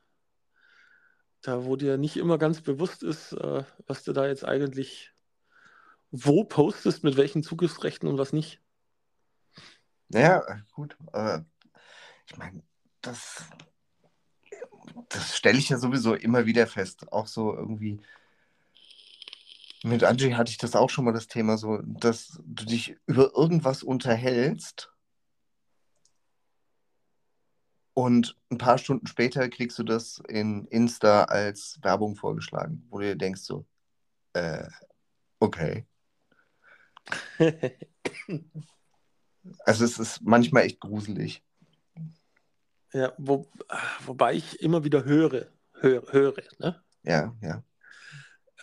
[1.42, 5.12] Da, wo dir nicht immer ganz bewusst ist, äh, was du da jetzt eigentlich
[6.12, 8.62] wo postest, mit welchen Zugriffsrechten und was nicht.
[10.10, 10.44] Ja,
[10.74, 10.98] gut.
[12.28, 12.62] Ich meine,
[13.02, 13.46] das,
[15.10, 17.12] das stelle ich ja sowieso immer wieder fest.
[17.12, 18.02] Auch so irgendwie.
[19.84, 23.32] Mit Angie hatte ich das auch schon mal das Thema, so, dass du dich über
[23.36, 24.92] irgendwas unterhältst
[27.94, 33.06] und ein paar Stunden später kriegst du das in Insta als Werbung vorgeschlagen, wo du
[33.06, 33.66] dir denkst so,
[34.34, 34.68] äh,
[35.40, 35.86] okay.
[39.66, 41.44] Also es ist manchmal echt gruselig.
[42.94, 43.50] Ja, wo,
[44.06, 45.48] wobei ich immer wieder höre,
[45.80, 46.84] höre, höre ne?
[47.02, 47.64] Ja, ja.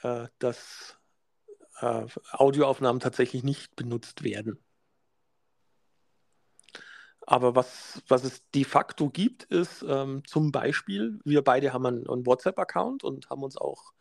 [0.02, 0.97] äh, dass
[1.80, 4.58] äh, Audioaufnahmen tatsächlich nicht benutzt werden.
[7.26, 12.08] Aber was, was es de facto gibt, ist ähm, zum Beispiel, wir beide haben einen,
[12.08, 13.92] einen WhatsApp-Account und haben uns auch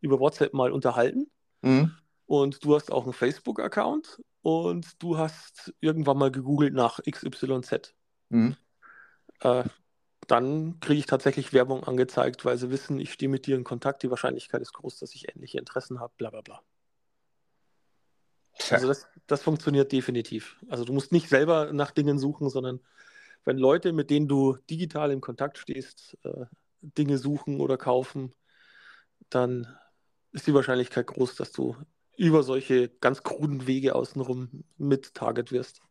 [0.00, 1.28] über WhatsApp mal unterhalten.
[1.62, 1.92] Mhm.
[2.26, 7.94] Und du hast auch einen Facebook-Account und du hast irgendwann mal gegoogelt nach XYZ.
[8.28, 8.56] Mhm.
[9.40, 9.64] Äh,
[10.28, 14.02] dann kriege ich tatsächlich Werbung angezeigt, weil sie wissen, ich stehe mit dir in Kontakt,
[14.02, 16.62] die Wahrscheinlichkeit ist groß, dass ich ähnliche Interessen habe, bla bla bla.
[18.70, 20.56] Also das, das funktioniert definitiv.
[20.68, 22.80] Also du musst nicht selber nach Dingen suchen, sondern
[23.44, 26.46] wenn Leute, mit denen du digital in Kontakt stehst, äh,
[26.80, 28.34] Dinge suchen oder kaufen,
[29.30, 29.66] dann
[30.32, 31.76] ist die Wahrscheinlichkeit groß, dass du
[32.16, 35.82] über solche ganz kruden Wege außenrum mit Target wirst.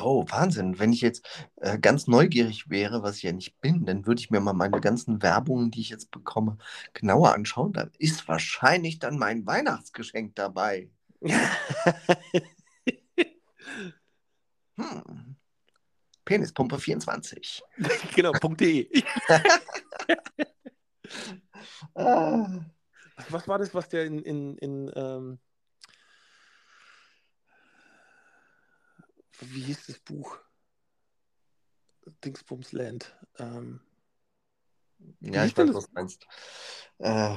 [0.00, 0.78] Oh, Wahnsinn.
[0.78, 4.30] Wenn ich jetzt äh, ganz neugierig wäre, was ich ja nicht bin, dann würde ich
[4.30, 6.58] mir mal meine ganzen Werbungen, die ich jetzt bekomme,
[6.94, 7.72] genauer anschauen.
[7.72, 10.90] Da ist wahrscheinlich dann mein Weihnachtsgeschenk dabei.
[14.76, 15.36] Hm.
[16.24, 17.62] Penispumpe 24.
[18.14, 18.88] genau, .de.
[21.94, 22.64] Ah.
[23.28, 25.38] Was war das, was der in, in, in ähm,
[29.40, 30.38] wie hieß das Buch?
[32.24, 33.16] Dingsbums Land.
[33.38, 33.80] Ähm,
[35.20, 36.26] Ja, ich weiß, was du meinst.
[36.98, 37.36] Äh,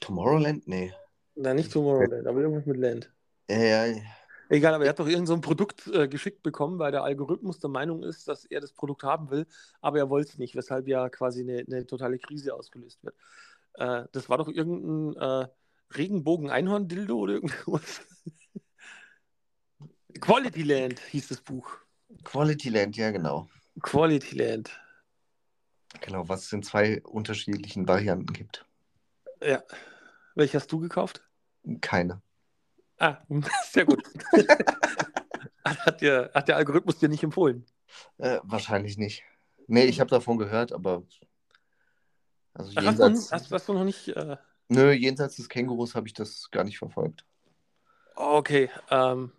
[0.00, 0.68] Tomorrowland?
[0.68, 0.94] Nee.
[1.34, 3.12] Na, nicht Tomorrowland, aber irgendwas mit Land.
[3.50, 4.02] Ja, ja, ja.
[4.48, 7.60] Egal, aber er hat doch irgend so ein Produkt äh, geschickt bekommen, weil der Algorithmus
[7.60, 9.46] der Meinung ist, dass er das Produkt haben will,
[9.80, 13.14] aber er wollte es nicht, weshalb ja quasi eine, eine totale Krise ausgelöst wird.
[13.74, 15.48] Äh, das war doch irgendein äh,
[15.96, 18.02] Regenbogen-Einhorn-Dildo oder irgendwas.
[20.20, 21.78] Quality Land hieß das Buch.
[22.22, 23.48] Quality Land, ja, genau.
[23.82, 24.70] Quality Land.
[26.00, 28.64] Genau, was es in zwei unterschiedlichen Varianten gibt.
[29.42, 29.62] Ja.
[30.34, 31.22] Welche hast du gekauft?
[31.80, 32.22] Keine.
[32.98, 33.18] Ah,
[33.70, 34.02] sehr gut.
[35.64, 37.66] hat, der, hat der Algorithmus dir nicht empfohlen?
[38.18, 39.22] Äh, wahrscheinlich nicht.
[39.66, 41.02] Nee, ich habe davon gehört, aber.
[42.52, 44.08] Also Ach, hast, du, jenseits, hast, hast du noch nicht.
[44.08, 44.36] Äh,
[44.68, 47.24] nö, jenseits des Kängurus habe ich das gar nicht verfolgt.
[48.14, 48.70] okay.
[48.90, 49.32] Ähm,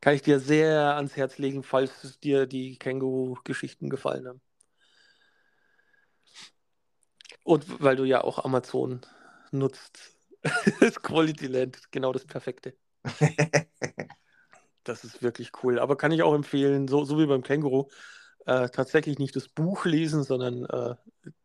[0.00, 4.40] Kann ich dir sehr ans Herz legen, falls dir die Känguru-Geschichten gefallen haben.
[7.42, 9.00] Und weil du ja auch Amazon
[9.52, 10.16] nutzt.
[10.80, 12.74] ist Quality Land genau das Perfekte.
[14.84, 15.78] das ist wirklich cool.
[15.78, 17.88] Aber kann ich auch empfehlen, so, so wie beim Känguru,
[18.46, 20.94] äh, tatsächlich nicht das Buch lesen, sondern äh,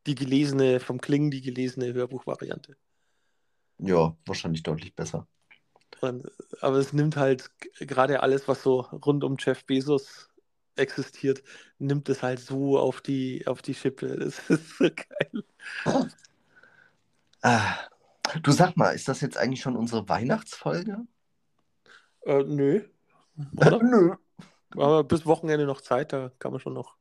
[0.05, 2.75] die gelesene, vom Klingen die gelesene Hörbuchvariante.
[3.79, 5.27] Ja, wahrscheinlich deutlich besser.
[6.01, 6.29] Und,
[6.61, 10.29] aber es nimmt halt gerade alles, was so rund um Jeff Bezos
[10.75, 11.43] existiert,
[11.79, 14.17] nimmt es halt so auf die, auf die Schippe.
[14.17, 15.43] Das ist so geil.
[17.41, 17.75] Ah,
[18.41, 20.99] du sag mal, ist das jetzt eigentlich schon unsere Weihnachtsfolge?
[22.25, 22.83] Äh, nö.
[23.57, 23.81] Oder?
[23.83, 24.15] nö.
[24.71, 26.97] Aber bis Wochenende noch Zeit, da kann man schon noch,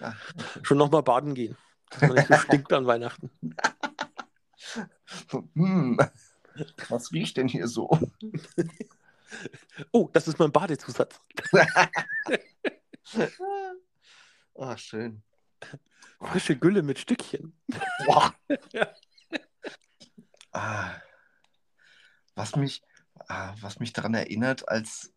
[0.00, 0.14] ah,
[0.62, 1.56] schon noch mal baden gehen.
[1.90, 3.30] Dass man nicht so stinkt an Weihnachten.
[5.54, 5.98] hm,
[6.88, 7.88] was riecht denn hier so?
[9.92, 11.20] oh, das ist mein Badezusatz.
[14.54, 15.22] oh, schön.
[16.20, 17.54] Frische Gülle mit Stückchen.
[20.56, 20.90] ah,
[22.34, 22.82] was mich,
[23.28, 25.12] ah, was mich daran erinnert, als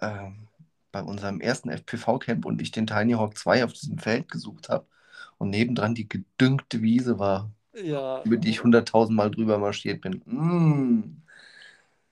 [0.00, 0.48] ähm,
[0.92, 4.86] bei unserem ersten FPV-Camp und ich den Tiny Hawk 2 auf diesem Feld gesucht habe
[5.38, 8.22] und nebendran die gedüngte Wiese war, ja.
[8.22, 10.22] über die ich hunderttausend Mal drüber marschiert bin.
[10.24, 11.22] Mm.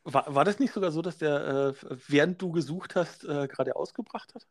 [0.05, 3.75] War, war das nicht sogar so, dass der, äh, während du gesucht hast, äh, gerade
[3.75, 4.47] ausgebracht hat?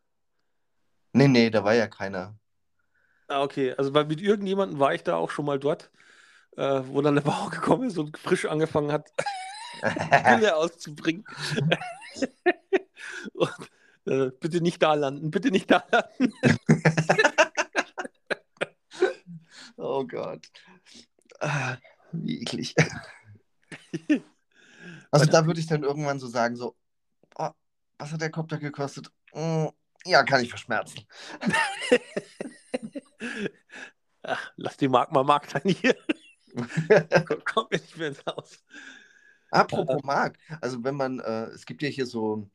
[1.13, 2.35] Nee, nee, da war ja keiner.
[3.27, 3.73] Ah, okay.
[3.77, 5.89] Also weil mit irgendjemandem war ich da auch schon mal dort,
[6.57, 9.11] äh, wo dann der Bauer gekommen ist und frisch angefangen hat,
[9.81, 11.25] Gülle auszubringen.
[13.33, 13.51] und,
[14.05, 16.33] äh, bitte nicht da landen, bitte nicht da landen.
[19.77, 20.47] oh Gott.
[21.39, 21.77] Ah,
[22.11, 22.75] wie eklig.
[25.11, 26.75] Also da würde ich dann irgendwann so sagen, so,
[27.35, 27.49] oh,
[27.97, 29.11] was hat der Kopter gekostet?
[29.33, 29.67] Mm,
[30.05, 31.01] ja, kann ich verschmerzen.
[34.23, 35.95] Ach, lass die Mark mal Mark sein hier.
[37.45, 38.63] Kommt mir nicht mehr ins Haus.
[39.51, 42.49] Apropos Mark, also wenn man, äh, es gibt ja hier so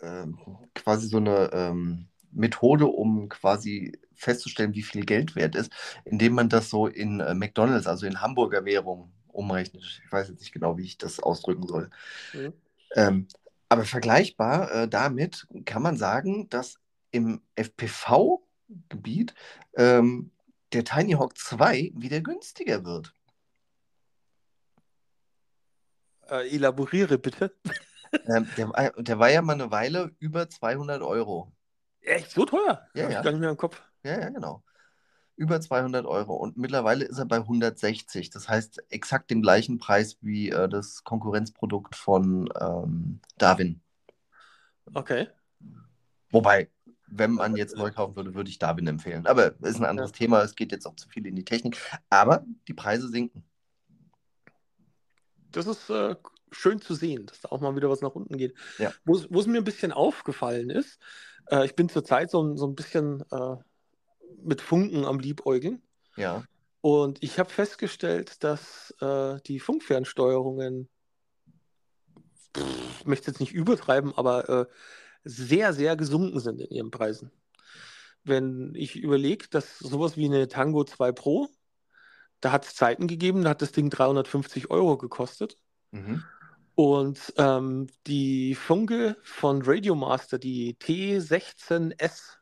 [0.00, 0.26] äh,
[0.74, 5.72] quasi so eine ähm, Methode, um quasi festzustellen, wie viel Geld wert ist,
[6.04, 10.02] indem man das so in äh, McDonalds, also in Hamburger Währung umrechnet.
[10.04, 11.90] Ich weiß jetzt nicht genau, wie ich das ausdrücken soll.
[12.34, 12.52] Mhm.
[12.94, 13.28] Ähm,
[13.68, 16.78] aber vergleichbar äh, damit kann man sagen, dass
[17.10, 19.34] im FPV-Gebiet
[19.76, 20.30] ähm,
[20.72, 23.12] der Tiny Hawk 2 wieder günstiger wird.
[26.28, 27.54] Äh, elaboriere bitte.
[28.26, 31.52] Ähm, der, der, war ja mal eine Weile über 200 Euro.
[32.00, 32.88] Echt so teuer?
[32.94, 33.18] Ja, Hab ja.
[33.18, 33.82] Ich gar nicht mehr im Kopf.
[34.02, 34.64] Ja, ja, genau.
[35.36, 36.34] Über 200 Euro.
[36.34, 38.30] Und mittlerweile ist er bei 160.
[38.30, 43.82] Das heißt exakt den gleichen Preis wie äh, das Konkurrenzprodukt von ähm, Darwin.
[44.94, 45.28] Okay.
[46.30, 46.70] Wobei,
[47.10, 49.26] wenn man jetzt neu kaufen würde, würde ich Darwin empfehlen.
[49.26, 50.16] Aber es ist ein anderes ja.
[50.16, 50.42] Thema.
[50.42, 51.78] Es geht jetzt auch zu viel in die Technik.
[52.10, 53.44] Aber die Preise sinken.
[55.50, 56.16] Das ist äh,
[56.50, 58.54] schön zu sehen, dass da auch mal wieder was nach unten geht.
[58.78, 58.92] Ja.
[59.04, 60.98] Wo es mir ein bisschen aufgefallen ist,
[61.50, 63.56] äh, ich bin zurzeit so, so ein bisschen äh,
[64.42, 65.82] mit Funken am Liebäugeln.
[66.16, 66.44] Ja.
[66.80, 70.88] Und ich habe festgestellt, dass äh, die Funkfernsteuerungen,
[73.00, 74.66] ich möchte jetzt nicht übertreiben, aber äh,
[75.28, 77.30] sehr, sehr gesunken sind in ihren Preisen.
[78.24, 81.48] Wenn ich überlege, dass sowas wie eine Tango 2 Pro,
[82.40, 85.58] da hat es Zeiten gegeben, da hat das Ding 350 Euro gekostet.
[85.90, 86.24] Mhm.
[86.74, 92.36] Und ähm, die Funke von Radiomaster, die T16S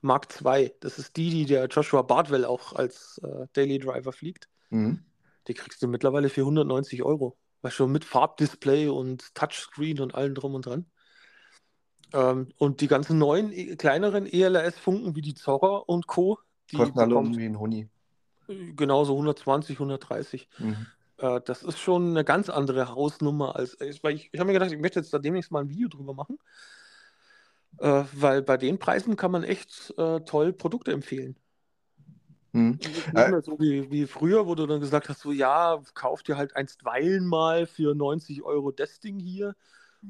[0.00, 4.48] Mark II, das ist die, die der Joshua Bardwell auch als äh, Daily Driver fliegt.
[4.70, 5.04] Mhm.
[5.46, 7.38] Die kriegst du mittlerweile für 190 Euro.
[7.62, 10.86] Weißt du, mit Farbdisplay und Touchscreen und allem drum und dran.
[12.12, 16.38] Ähm, und die ganzen neuen, e, kleineren ELRS-Funken wie die Zorro und Co.
[16.70, 17.88] Die kosten alle irgendwie ein Huni.
[18.76, 20.48] Genauso 120, 130.
[20.58, 20.86] Mhm.
[21.18, 23.78] Äh, das ist schon eine ganz andere Hausnummer als.
[23.80, 26.14] Ich, ich, ich habe mir gedacht, ich möchte jetzt da demnächst mal ein Video drüber
[26.14, 26.38] machen.
[27.78, 31.36] Äh, weil bei den Preisen kann man echt äh, toll Produkte empfehlen.
[32.52, 32.78] Hm.
[32.80, 36.36] Nicht mehr so wie, wie früher, wo du dann gesagt hast, so ja, kauf dir
[36.36, 39.54] halt einstweilen mal für 90 Euro das Ding hier.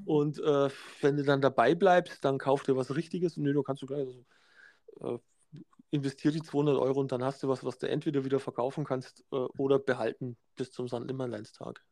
[0.04, 0.68] Und äh,
[1.00, 3.36] wenn du dann dabei bleibst, dann kauf dir was Richtiges.
[3.36, 4.24] Und nee, du kannst du gleich also,
[5.00, 5.18] äh,
[5.90, 9.24] investier die 200 Euro und dann hast du was, was du entweder wieder verkaufen kannst
[9.32, 11.00] äh, oder behalten bis zum St.
[11.00, 11.82] Nimmerleinstag.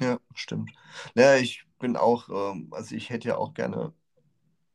[0.00, 0.72] Ja, stimmt.
[1.14, 3.92] Ja, ich bin auch, ähm, also ich hätte ja auch gerne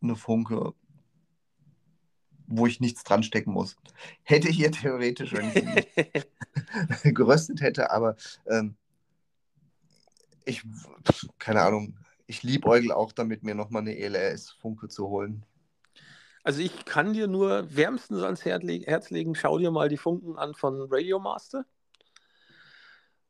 [0.02, 0.74] eine Funke,
[2.48, 3.76] wo ich nichts dran stecken muss.
[4.24, 5.52] Hätte ich hier theoretisch, wenn
[7.04, 8.16] ich geröstet hätte, aber
[8.48, 8.76] ähm,
[10.46, 10.64] ich,
[11.38, 11.96] keine Ahnung,
[12.32, 15.46] ich liebäugel auch damit, mir nochmal eine ELS-Funke zu holen.
[16.44, 20.56] Also ich kann dir nur wärmstens ans Herz legen, schau dir mal die Funken an
[20.56, 21.66] von Radio Master.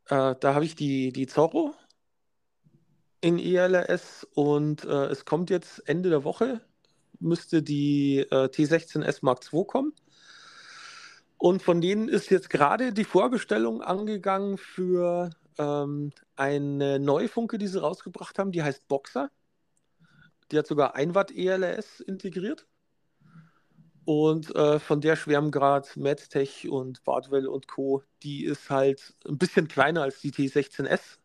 [0.05, 1.73] Äh, da habe ich die, die Zorro
[3.21, 6.61] in ELS und äh, es kommt jetzt Ende der Woche,
[7.19, 9.93] müsste die äh, T16S Mark II kommen.
[11.39, 17.67] Und von denen ist jetzt gerade die Vorbestellung angegangen für ähm, eine neue Funke, die
[17.67, 19.29] sie rausgebracht haben, die heißt Boxer.
[20.51, 22.67] Die hat sogar 1 Watt ELS integriert.
[24.03, 28.03] Und äh, von der schwärmen gerade MedTech und Bardwell und Co.
[28.23, 31.19] Die ist halt ein bisschen kleiner als die T16S,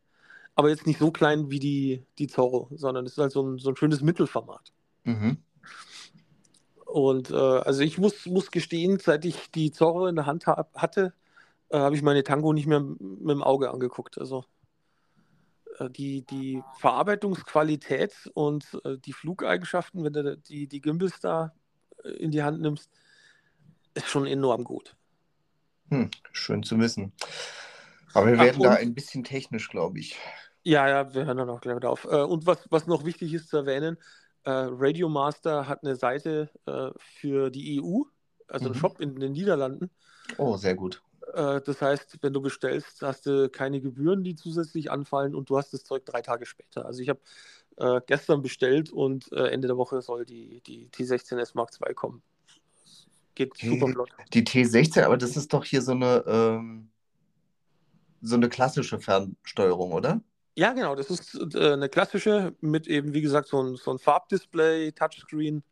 [0.54, 3.58] aber jetzt nicht so klein wie die, die Zorro, sondern es ist halt so ein,
[3.58, 4.72] so ein schönes Mittelformat.
[5.04, 5.38] Mhm.
[6.84, 10.74] Und äh, also ich muss, muss gestehen, seit ich die Zorro in der Hand hab,
[10.74, 11.14] hatte,
[11.70, 14.18] äh, habe ich meine Tango nicht mehr mit dem Auge angeguckt.
[14.18, 14.44] Also
[15.78, 21.52] äh, die, die Verarbeitungsqualität und äh, die Flugeigenschaften, wenn du die, die Gimbals da
[22.18, 22.90] in die Hand nimmst,
[23.94, 24.96] ist schon enorm gut.
[25.90, 27.12] Hm, schön zu wissen.
[28.12, 30.16] Aber wir werden Ach, da ein bisschen technisch, glaube ich.
[30.62, 32.04] Ja, ja, wir hören dann auch gleich auf.
[32.04, 33.98] Äh, und was, was noch wichtig ist zu erwähnen,
[34.44, 38.02] äh, Radio Master hat eine Seite äh, für die EU,
[38.48, 38.72] also mhm.
[38.72, 39.90] einen Shop in den Niederlanden.
[40.38, 41.02] Oh, sehr gut.
[41.36, 45.74] Das heißt, wenn du bestellst, hast du keine Gebühren, die zusätzlich anfallen und du hast
[45.74, 46.86] das Zeug drei Tage später.
[46.86, 47.20] Also ich habe
[47.76, 52.22] äh, gestern bestellt und äh, Ende der Woche soll die, die T16S Mark II kommen.
[53.34, 53.68] Geht okay.
[53.68, 54.10] super flott.
[54.32, 56.88] Die T16, aber das ist doch hier so eine, ähm,
[58.22, 60.22] so eine klassische Fernsteuerung, oder?
[60.54, 60.94] Ja, genau.
[60.94, 65.62] Das ist äh, eine klassische mit eben, wie gesagt, so ein, so ein Farbdisplay, Touchscreen,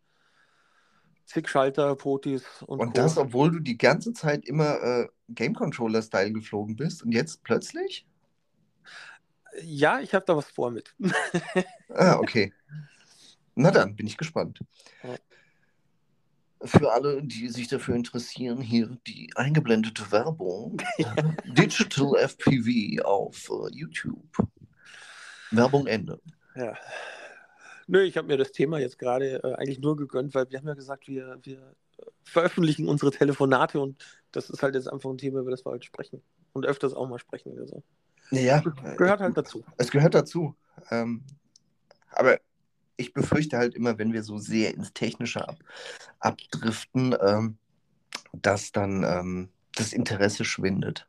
[1.24, 2.92] zig Schalter, Potis und Und Co.
[2.94, 8.06] das, obwohl du die ganze Zeit immer äh, Game Controller-Style geflogen bist und jetzt plötzlich?
[9.62, 10.94] Ja, ich habe da was vor mit.
[11.88, 12.52] ah, okay.
[13.54, 14.60] Na dann, bin ich gespannt.
[15.02, 15.16] Ja.
[16.62, 20.82] Für alle, die sich dafür interessieren, hier die eingeblendete Werbung.
[20.98, 21.14] Ja.
[21.44, 24.36] Digital FPV auf uh, YouTube.
[25.50, 26.20] Werbung Ende.
[26.56, 26.76] Ja.
[27.86, 30.68] Nö, ich habe mir das Thema jetzt gerade äh, eigentlich nur gegönnt, weil wir haben
[30.68, 31.74] ja gesagt, wir, wir
[32.22, 35.86] veröffentlichen unsere Telefonate und das ist halt jetzt einfach ein Thema, über das wir heute
[35.86, 36.22] sprechen.
[36.52, 37.58] Und öfters auch mal sprechen.
[37.58, 37.82] Also.
[38.30, 38.60] Ja.
[38.96, 39.64] Gehört halt dazu.
[39.76, 40.54] Es gehört dazu.
[40.90, 41.22] Ähm,
[42.10, 42.38] aber
[42.96, 45.58] ich befürchte halt immer, wenn wir so sehr ins Technische ab,
[46.20, 47.58] abdriften, ähm,
[48.32, 51.08] dass dann ähm, das Interesse schwindet.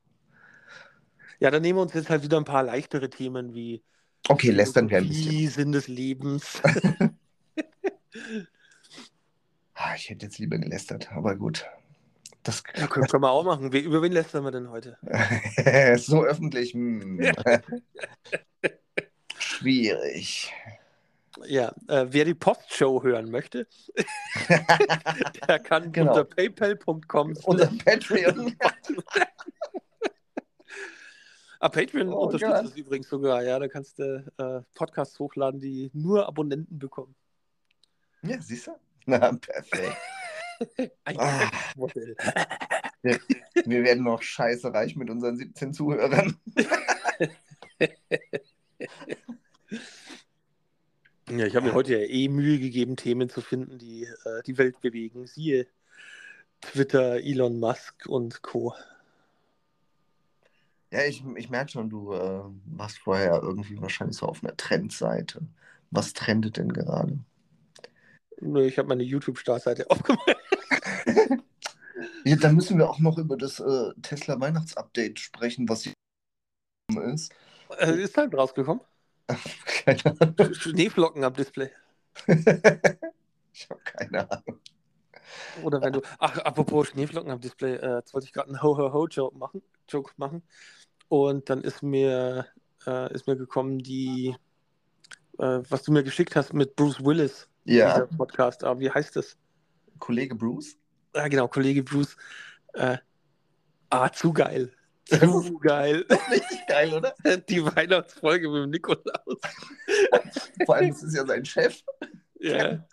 [1.40, 3.84] Ja, dann nehmen wir uns jetzt halt wieder ein paar leichtere Themen wie
[4.28, 5.50] Okay, lästern wir ein bisschen.
[5.50, 6.62] Sinn des Lebens.
[9.76, 11.66] Ah, ich hätte jetzt lieber gelästert, aber gut.
[12.44, 13.72] Das ja, können, können wir auch machen.
[13.72, 14.98] Über wen lästern wir denn heute?
[15.98, 16.74] so öffentlich.
[16.74, 17.34] Hm.
[19.38, 20.54] Schwierig.
[21.46, 23.68] Ja, äh, wer die Postshow hören möchte,
[25.50, 26.12] der kann genau.
[26.12, 27.36] unter paypal.com.
[27.44, 28.56] Unter Patreon.
[31.66, 33.44] Ah, Patreon oh, unterstützt es übrigens sogar.
[33.44, 37.16] Ja, da kannst du äh, Podcasts hochladen, die nur Abonnenten bekommen.
[38.22, 38.72] Ja, siehst du?
[39.06, 39.98] Na, perfekt.
[41.04, 41.52] Ein ah.
[41.76, 42.16] Modell.
[43.02, 43.20] Wir,
[43.66, 46.38] wir, werden noch scheiße reich mit unseren 17 Zuhörern.
[51.30, 54.58] ja, ich habe mir heute ja eh Mühe gegeben, Themen zu finden, die äh, die
[54.58, 55.28] Welt bewegen.
[55.28, 55.68] Siehe
[56.62, 58.74] Twitter, Elon Musk und Co.
[60.92, 65.42] Ja, ich, ich merke schon, du äh, warst vorher irgendwie wahrscheinlich so auf einer Trendseite.
[65.92, 67.20] Was trendet denn gerade?
[68.42, 70.36] Nö, ich habe meine YouTube-Startseite aufgemacht.
[72.24, 75.94] ja, dann müssen wir auch noch über das äh, Tesla Weihnachtsupdate sprechen, was hier
[77.14, 77.34] ist.
[77.80, 78.84] Äh, ist halt rausgekommen.
[79.86, 80.54] keine Ahnung.
[80.54, 81.72] Schneeflocken am Display.
[82.28, 84.60] ich habe keine Ahnung.
[85.64, 86.02] Oder wenn du.
[86.20, 90.44] Ach, apropos Schneeflocken am Display, äh, jetzt wollte ich gerade einen Ho-Ho-Ho-Joke machen, Joke machen.
[91.08, 92.48] Und dann ist mir,
[92.88, 94.36] äh, ist mir gekommen, die,
[95.38, 98.06] äh, was du mir geschickt hast mit Bruce Willis ja.
[98.18, 98.64] Podcast.
[98.64, 99.38] Aber wie heißt das?
[100.00, 100.78] Kollege Bruce?
[101.16, 102.18] Ja, genau, Kollege Bruce.
[102.74, 102.98] Äh,
[103.90, 104.72] ah, zu geil.
[105.06, 106.04] Zu geil.
[106.32, 107.14] Richtig geil, oder?
[107.48, 109.40] Die Weihnachtsfolge mit dem Nikolaus.
[110.66, 111.84] Vor allem, das ist ja sein Chef.
[112.40, 112.86] Ja,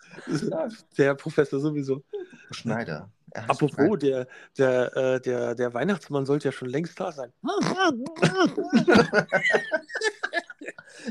[0.97, 2.03] der Professor sowieso.
[2.51, 3.11] Schneider.
[3.33, 4.27] Apropos, der,
[4.57, 7.33] der, äh, der, der Weihnachtsmann sollte ja schon längst da sein.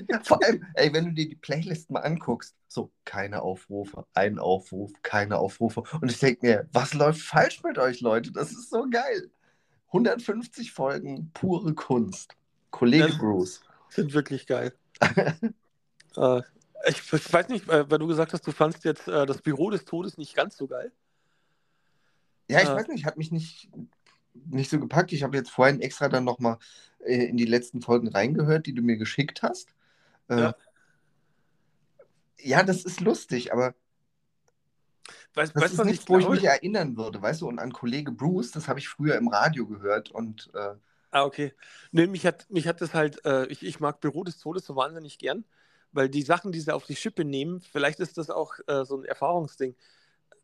[0.08, 4.38] ja, vor allem, ey, wenn du dir die Playlist mal anguckst, so keine Aufrufe, ein
[4.38, 5.82] Aufruf, keine Aufrufe.
[6.00, 8.30] Und ich denke mir, was läuft falsch mit euch, Leute?
[8.30, 9.30] Das ist so geil.
[9.88, 12.36] 150 Folgen, pure Kunst.
[12.70, 13.60] Kollege das Bruce.
[13.90, 14.72] Sind wirklich geil.
[16.16, 16.42] äh,
[16.86, 19.70] Ich, ich weiß nicht, äh, weil du gesagt hast, du fandst jetzt äh, das Büro
[19.70, 20.92] des Todes nicht ganz so geil.
[22.48, 22.74] Ja, ich Äh.
[22.74, 23.70] weiß nicht, hat mich nicht,
[24.34, 25.12] nicht so gepackt.
[25.12, 26.58] Ich habe jetzt vorhin extra dann nochmal
[27.00, 29.74] äh, in die letzten Folgen reingehört, die du mir geschickt hast.
[30.28, 30.54] Äh, Ja.
[32.38, 33.74] ja, das ist lustig, aber
[35.34, 37.48] Weißt, das weißt ist nichts, ich wo ich mich erinnern würde, weißt du?
[37.48, 40.74] Und an Kollege Bruce, das habe ich früher im Radio gehört und äh,
[41.10, 41.52] Ah, okay.
[41.90, 44.76] Nee, mich hat, mich hat das halt, äh, ich, ich mag Büro des Todes so
[44.76, 45.44] wahnsinnig gern,
[45.92, 48.96] weil die Sachen, die sie auf die Schippe nehmen, vielleicht ist das auch äh, so
[48.98, 49.74] ein Erfahrungsding.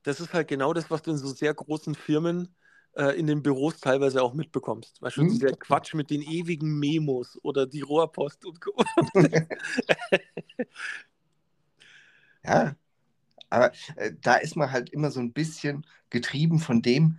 [0.02, 2.54] Das ist halt genau das, was du in so sehr großen Firmen
[2.96, 5.00] äh, in den Büros teilweise auch mitbekommst.
[5.02, 5.24] Weißt du, Hm.
[5.24, 8.72] dieser Quatsch mit den ewigen Memos oder die Rohrpost und Co.
[12.44, 12.74] ja.
[13.50, 17.18] Aber äh, da ist man halt immer so ein bisschen getrieben von dem,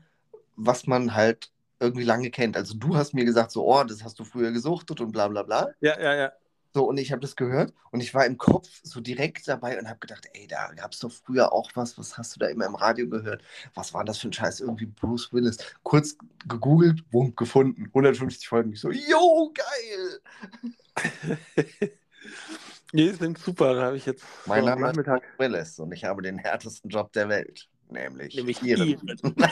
[0.56, 2.58] was man halt irgendwie lange kennt.
[2.58, 5.44] Also du hast mir gesagt, so, oh, das hast du früher gesuchtet und bla bla
[5.44, 5.70] bla.
[5.82, 6.32] Ja, ja, ja.
[6.74, 9.90] So, und ich habe das gehört und ich war im Kopf so direkt dabei und
[9.90, 12.66] habe gedacht, ey, da gab es doch früher auch was, was hast du da immer
[12.66, 13.42] im Radio gehört?
[13.74, 14.60] Was war das für ein Scheiß?
[14.60, 15.58] Irgendwie Bruce Willis.
[15.84, 16.16] Kurz
[16.48, 17.86] gegoogelt, wumm, gefunden.
[17.88, 18.74] 150 Folgen.
[18.74, 20.20] Ich so, yo, geil!
[22.92, 23.80] Nee, sind super.
[23.82, 24.96] Habe ich jetzt Mein Name ist.
[24.96, 27.70] Bruce Willis und ich habe den härtesten Job der Welt.
[27.90, 28.62] Nämlich, Nämlich.
[28.64, 29.00] Ihren.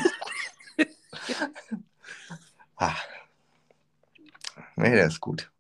[2.80, 2.96] Ah.
[4.76, 5.52] Nee, der ist gut.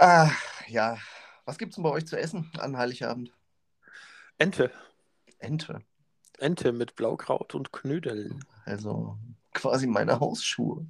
[0.00, 0.30] Ah,
[0.68, 0.96] ja.
[1.44, 3.32] Was gibt's denn bei euch zu essen an Heiligabend?
[4.38, 4.70] Ente.
[5.38, 5.80] Ente.
[6.38, 8.44] Ente mit Blaukraut und Knödeln.
[8.64, 9.18] Also
[9.52, 10.86] quasi meine Hausschuhe.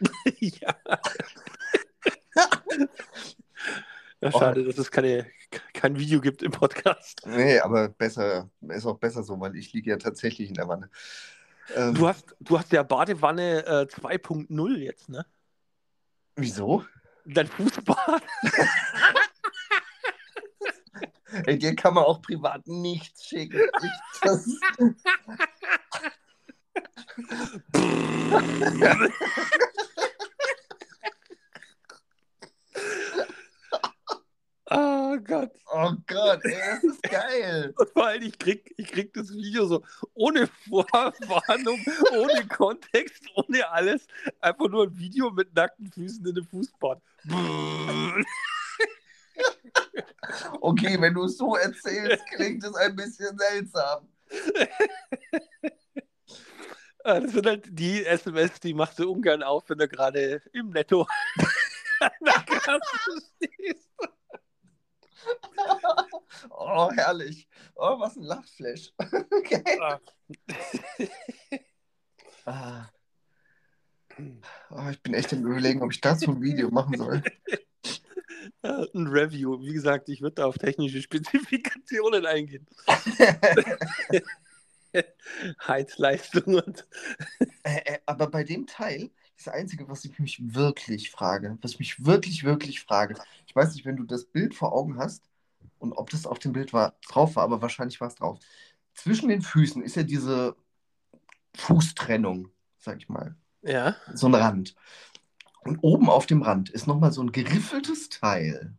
[0.40, 0.74] ja.
[4.20, 4.32] ja.
[4.32, 5.26] Schade, dass es keine,
[5.72, 7.24] kein Video gibt im Podcast.
[7.26, 10.90] Nee, aber besser, ist auch besser so, weil ich liege ja tatsächlich in der Wanne.
[11.76, 15.24] Ähm, Du hast, du hast ja Badewanne äh, 2.0 jetzt, ne?
[16.34, 16.84] wieso?
[17.24, 18.22] Dein Fußbad.
[21.46, 23.60] Ey, dir kann man auch privat nichts schicken.
[23.82, 23.90] Ich,
[24.22, 24.46] das,
[35.10, 35.50] oh Gott.
[35.72, 37.74] oh Gott, ey, das ist geil.
[37.78, 39.82] Und vor allem, ich krieg, ich krieg das Video so
[40.14, 41.80] ohne Vorwarnung,
[42.12, 44.06] ohne Kontext, ohne alles.
[44.40, 47.00] Einfach nur ein Video mit nackten Füßen in einem Fußbad.
[50.60, 54.06] Okay, wenn du es so erzählst, klingt es ein bisschen seltsam.
[57.02, 60.70] Ah, Das sind halt die SMS, die machst du ungern auf, wenn du gerade im
[60.70, 61.06] Netto
[62.00, 62.80] an der Kasse
[63.36, 63.88] stehst.
[66.50, 67.48] Oh, herrlich.
[67.74, 68.92] Oh, was ein Lachflash.
[69.32, 69.62] Okay.
[69.80, 69.98] Ah.
[72.46, 72.88] Ah.
[74.70, 77.22] Oh, ich bin echt im Überlegen, ob ich dazu ein Video machen soll.
[78.62, 78.62] Ja,
[78.94, 79.60] Ein Review.
[79.60, 82.66] Wie gesagt, ich würde da auf technische Spezifikationen eingehen.
[85.66, 86.86] Heizleistung und.
[87.62, 89.10] Äh, äh, aber bei dem Teil,
[89.44, 93.16] das Einzige, was ich mich wirklich frage, was ich mich wirklich, wirklich frage,
[93.46, 95.30] ich weiß nicht, wenn du das Bild vor Augen hast
[95.78, 98.38] und ob das auf dem Bild war, drauf war, aber wahrscheinlich war es drauf.
[98.94, 100.56] Zwischen den Füßen ist ja diese
[101.56, 103.96] Fußtrennung, sag ich mal, Ja.
[104.12, 104.74] so ein Rand.
[105.60, 108.76] Und oben auf dem Rand ist nochmal so ein geriffeltes Teil.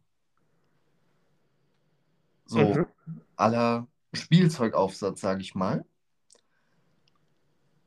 [2.46, 2.86] So Mhm.
[3.36, 5.86] aller Spielzeugaufsatz, sage ich mal.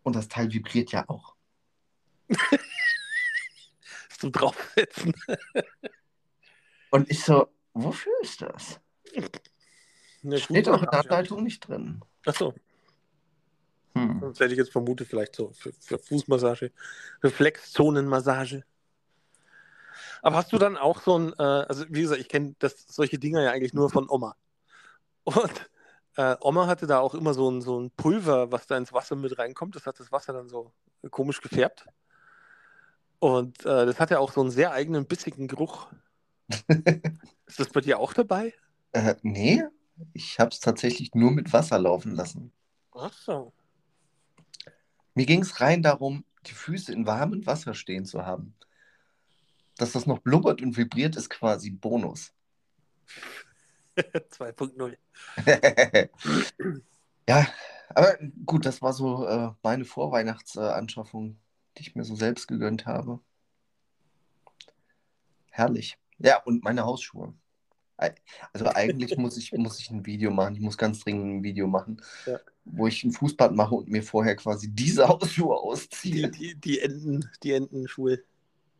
[0.02, 1.36] Und das Teil vibriert ja auch.
[4.24, 5.14] Zum Draufsetzen.
[6.90, 8.80] Und ich so, wofür ist das?
[10.22, 11.00] Eine Steht auch in der.
[11.00, 12.00] Anleitung nicht drin.
[12.24, 12.54] Achso,
[13.96, 14.18] Hm.
[14.20, 16.72] sonst hätte ich jetzt vermutet, vielleicht so für, für Fußmassage,
[17.22, 18.64] Reflexzonenmassage.
[20.22, 22.54] Aber hast du dann auch so ein, äh, also wie gesagt, ich kenne
[22.86, 24.36] solche Dinger ja eigentlich nur von Oma.
[25.24, 25.70] Und
[26.16, 29.16] äh, Oma hatte da auch immer so ein, so ein Pulver, was da ins Wasser
[29.16, 29.76] mit reinkommt.
[29.76, 30.72] Das hat das Wasser dann so
[31.10, 31.86] komisch gefärbt.
[33.18, 35.88] Und äh, das hat ja auch so einen sehr eigenen bissigen Geruch.
[37.46, 38.52] Ist das bei dir auch dabei?
[38.92, 39.62] Äh, nee,
[40.12, 42.52] ich habe es tatsächlich nur mit Wasser laufen lassen.
[42.92, 43.52] Ach so.
[45.14, 48.54] Mir ging es rein darum, die Füße in warmem Wasser stehen zu haben.
[49.76, 52.32] Dass das noch blubbert und vibriert, ist quasi Bonus.
[53.96, 54.96] 2.0.
[57.28, 57.46] ja,
[57.88, 61.38] aber gut, das war so äh, meine Vorweihnachtsanschaffung,
[61.76, 63.20] die ich mir so selbst gegönnt habe.
[65.50, 65.98] Herrlich.
[66.18, 67.34] Ja, und meine Hausschuhe.
[68.52, 70.54] Also eigentlich muss ich, muss ich ein Video machen.
[70.54, 72.40] Ich muss ganz dringend ein Video machen, Ja.
[72.64, 76.30] wo ich ein Fußbad mache und mir vorher quasi diese Hausschuhe Die, ausziehe.
[76.30, 78.22] die, die Enten, die Entenschuhe.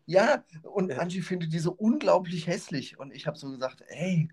[0.06, 0.98] Ja, und Ja.
[0.98, 2.98] Angie findet die so unglaublich hässlich.
[2.98, 4.28] Und ich habe so gesagt, hey,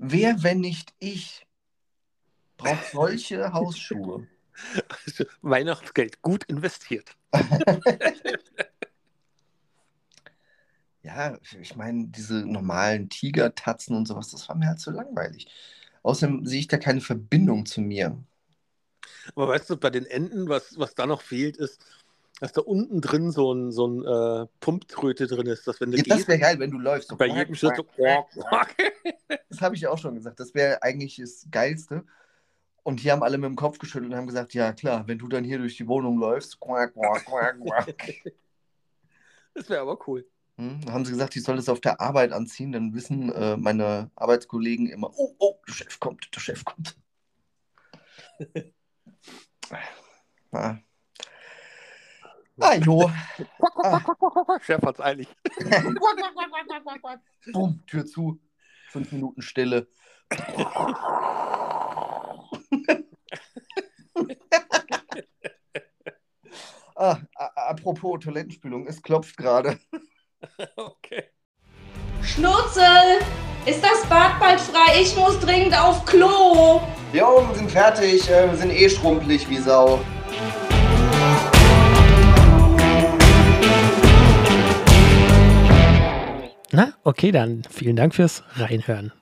[0.00, 1.44] Wer, wenn nicht ich,
[2.56, 4.28] braucht solche Hausschuhe?
[5.06, 7.16] Also, Weihnachtsgeld gut investiert.
[11.02, 15.46] Ja, ich meine, diese normalen Tigertatzen und sowas, das war mir halt zu langweilig.
[16.02, 18.22] Außerdem sehe ich da keine Verbindung zu mir.
[19.34, 21.82] Aber weißt du, bei den Enten, was, was da noch fehlt, ist,
[22.40, 25.96] dass da unten drin so ein, so ein äh, Pumptröte drin ist, dass wenn du
[25.96, 27.08] Ja, das gehst, wäre geil, wenn du läufst.
[27.08, 27.86] So bei jedem Schritt so.
[29.48, 30.38] Das habe ich ja auch schon gesagt.
[30.40, 32.04] Das wäre eigentlich das Geilste.
[32.88, 35.28] Und hier haben alle mit dem Kopf geschüttelt und haben gesagt, ja klar, wenn du
[35.28, 38.14] dann hier durch die Wohnung läufst, quack, quack, quack, quack.
[39.52, 40.26] Das wäre aber cool.
[40.56, 44.10] Hm, haben sie gesagt, ich soll das auf der Arbeit anziehen, dann wissen äh, meine
[44.16, 46.96] Arbeitskollegen immer, oh, oh, der Chef kommt, der Chef kommt.
[50.50, 50.78] Ah,
[52.58, 53.12] ah jo.
[53.84, 54.00] Ah.
[54.62, 55.28] Chef hat's eilig.
[57.52, 58.40] Bumm, Tür zu.
[58.88, 59.88] Fünf Minuten Stille.
[66.96, 69.78] ah, a- apropos Toilettenspülung, es klopft gerade.
[70.76, 71.24] Okay.
[72.22, 73.18] Schnurzel!
[73.66, 75.00] Ist das Bad bald frei?
[75.02, 76.80] Ich muss dringend auf Klo!
[77.12, 79.98] Jo, wir sind fertig, äh, wir sind eh schrumpelig wie Sau.
[86.70, 89.12] Na, okay, dann vielen Dank fürs Reinhören.